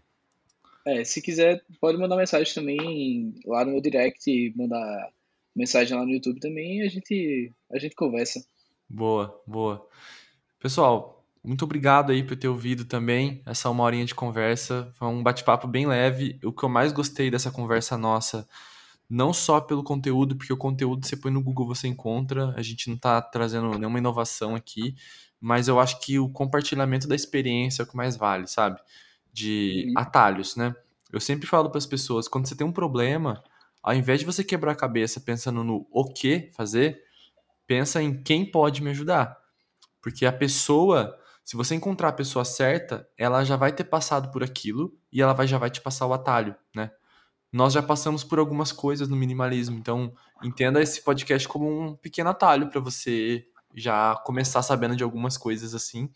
[0.86, 5.10] É, se quiser, pode mandar mensagem também lá no meu direct, mandar
[5.56, 8.46] mensagem lá no YouTube também e a gente, a gente conversa.
[8.90, 9.88] Boa, boa.
[10.60, 11.15] Pessoal,
[11.46, 14.92] muito obrigado aí por ter ouvido também essa uma horinha de conversa.
[14.96, 16.40] Foi um bate-papo bem leve.
[16.44, 18.48] O que eu mais gostei dessa conversa nossa,
[19.10, 22.88] não só pelo conteúdo, porque o conteúdo você põe no Google você encontra, a gente
[22.88, 24.96] não está trazendo nenhuma inovação aqui,
[25.40, 28.80] mas eu acho que o compartilhamento da experiência é o que mais vale, sabe?
[29.32, 30.76] De atalhos, né?
[31.12, 33.44] Eu sempre falo para as pessoas, quando você tem um problema,
[33.84, 37.04] ao invés de você quebrar a cabeça pensando no o que fazer,
[37.68, 39.38] pensa em quem pode me ajudar.
[40.02, 44.44] Porque a pessoa, se você encontrar a pessoa certa, ela já vai ter passado por
[44.44, 46.90] aquilo e ela vai, já vai te passar o atalho, né?
[47.54, 50.12] Nós já passamos por algumas coisas no minimalismo, então
[50.44, 55.76] entenda esse podcast como um pequeno atalho para você já começar sabendo de algumas coisas
[55.76, 56.10] assim.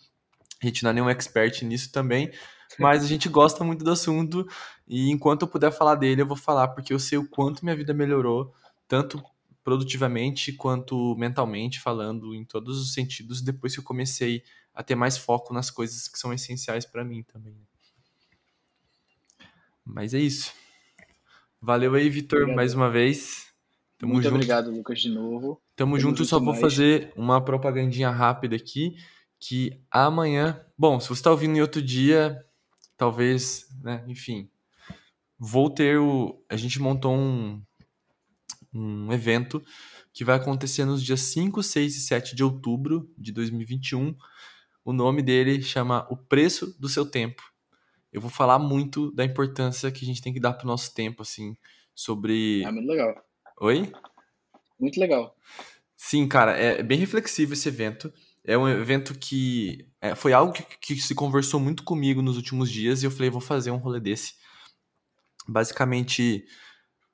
[0.64, 2.32] A gente não é nenhum expert nisso também,
[2.80, 4.48] mas a gente gosta muito do assunto
[4.88, 7.76] e enquanto eu puder falar dele, eu vou falar, porque eu sei o quanto minha
[7.76, 8.52] vida melhorou,
[8.88, 9.24] tanto
[9.64, 14.44] produtivamente quanto mentalmente, falando em todos os sentidos, depois que eu comecei
[14.74, 17.56] a ter mais foco nas coisas que são essenciais para mim também.
[19.84, 20.54] Mas é isso.
[21.62, 23.48] Valeu aí, Vitor, mais uma vez.
[23.98, 24.36] Tamo Muito junto.
[24.36, 25.62] obrigado, Lucas, de novo.
[25.76, 28.96] Tamo, Tamo junto, só vou fazer uma propagandinha rápida aqui,
[29.38, 32.42] que amanhã, bom, se você está ouvindo em outro dia,
[32.96, 34.50] talvez, né, enfim,
[35.38, 37.62] vou ter o, a gente montou um,
[38.74, 39.64] um evento
[40.14, 44.16] que vai acontecer nos dias 5, 6 e 7 de outubro de 2021.
[44.84, 47.44] O nome dele chama O Preço do Seu Tempo.
[48.12, 51.22] Eu vou falar muito da importância que a gente tem que dar pro nosso tempo,
[51.22, 51.56] assim,
[51.94, 52.64] sobre...
[52.64, 53.16] É muito legal.
[53.62, 53.92] Oi?
[54.80, 55.36] Muito legal.
[55.96, 58.12] Sim, cara, é bem reflexivo esse evento.
[58.44, 62.72] É um evento que é, foi algo que, que, se conversou muito comigo nos últimos
[62.72, 64.34] dias e eu falei, vou fazer um rolê desse.
[65.48, 66.46] Basicamente,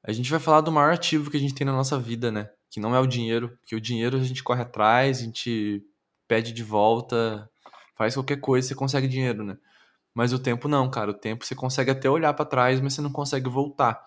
[0.06, 2.50] a gente vai falar do maior ativo que a gente tem na nossa vida, né?
[2.70, 5.84] Que não é o dinheiro, porque o dinheiro a gente corre atrás, a gente
[6.28, 7.50] pede de volta,
[7.96, 9.58] faz qualquer coisa, você consegue dinheiro, né?
[10.14, 11.12] Mas o tempo não, cara.
[11.12, 14.06] O tempo você consegue até olhar para trás, mas você não consegue voltar.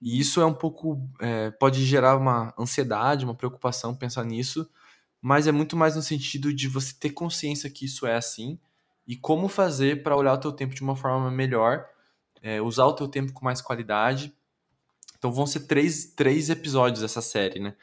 [0.00, 1.00] E isso é um pouco.
[1.20, 4.68] É, pode gerar uma ansiedade, uma preocupação pensar nisso,
[5.20, 8.58] mas é muito mais no sentido de você ter consciência que isso é assim
[9.06, 11.86] e como fazer para olhar o teu tempo de uma forma melhor
[12.42, 14.32] é, usar o teu tempo com mais qualidade.
[15.18, 17.74] Então vão ser três, três episódios dessa série, né?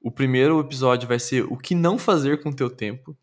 [0.00, 3.16] O primeiro episódio vai ser o que não fazer com o teu tempo.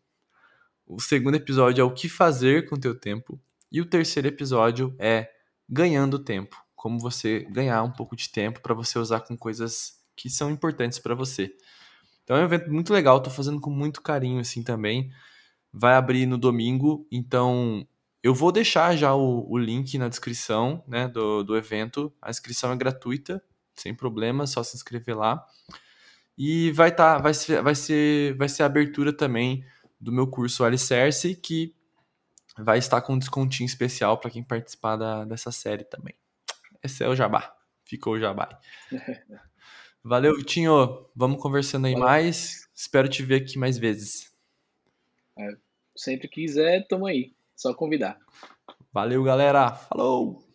[0.86, 3.40] O segundo episódio é o que fazer com o teu tempo.
[3.70, 5.30] E o terceiro episódio é
[5.68, 6.56] ganhando tempo.
[6.74, 10.98] Como você ganhar um pouco de tempo para você usar com coisas que são importantes
[10.98, 11.54] para você.
[12.24, 15.10] Então é um evento muito legal, tô fazendo com muito carinho assim também.
[15.72, 17.86] Vai abrir no domingo, então
[18.22, 22.12] eu vou deixar já o, o link na descrição né, do, do evento.
[22.22, 23.42] A inscrição é gratuita,
[23.74, 25.44] sem problema, só se inscrever lá.
[26.38, 29.64] E vai tá, vai ser, vai ser, vai ser a abertura também
[30.00, 31.74] do meu curso Alicerce, que
[32.56, 36.14] vai estar com um descontinho especial para quem participar da, dessa série também.
[36.82, 37.54] Esse é o Jabá.
[37.84, 38.60] Ficou o Jabá.
[40.02, 41.06] Valeu, Vitinho.
[41.14, 42.06] Vamos conversando aí Valeu.
[42.06, 42.68] mais.
[42.74, 44.32] Espero te ver aqui mais vezes.
[45.38, 45.56] É,
[45.96, 47.34] sempre quiser, tamo aí.
[47.62, 48.18] Só convidar.
[48.92, 49.70] Valeu, galera.
[49.70, 50.51] Falou!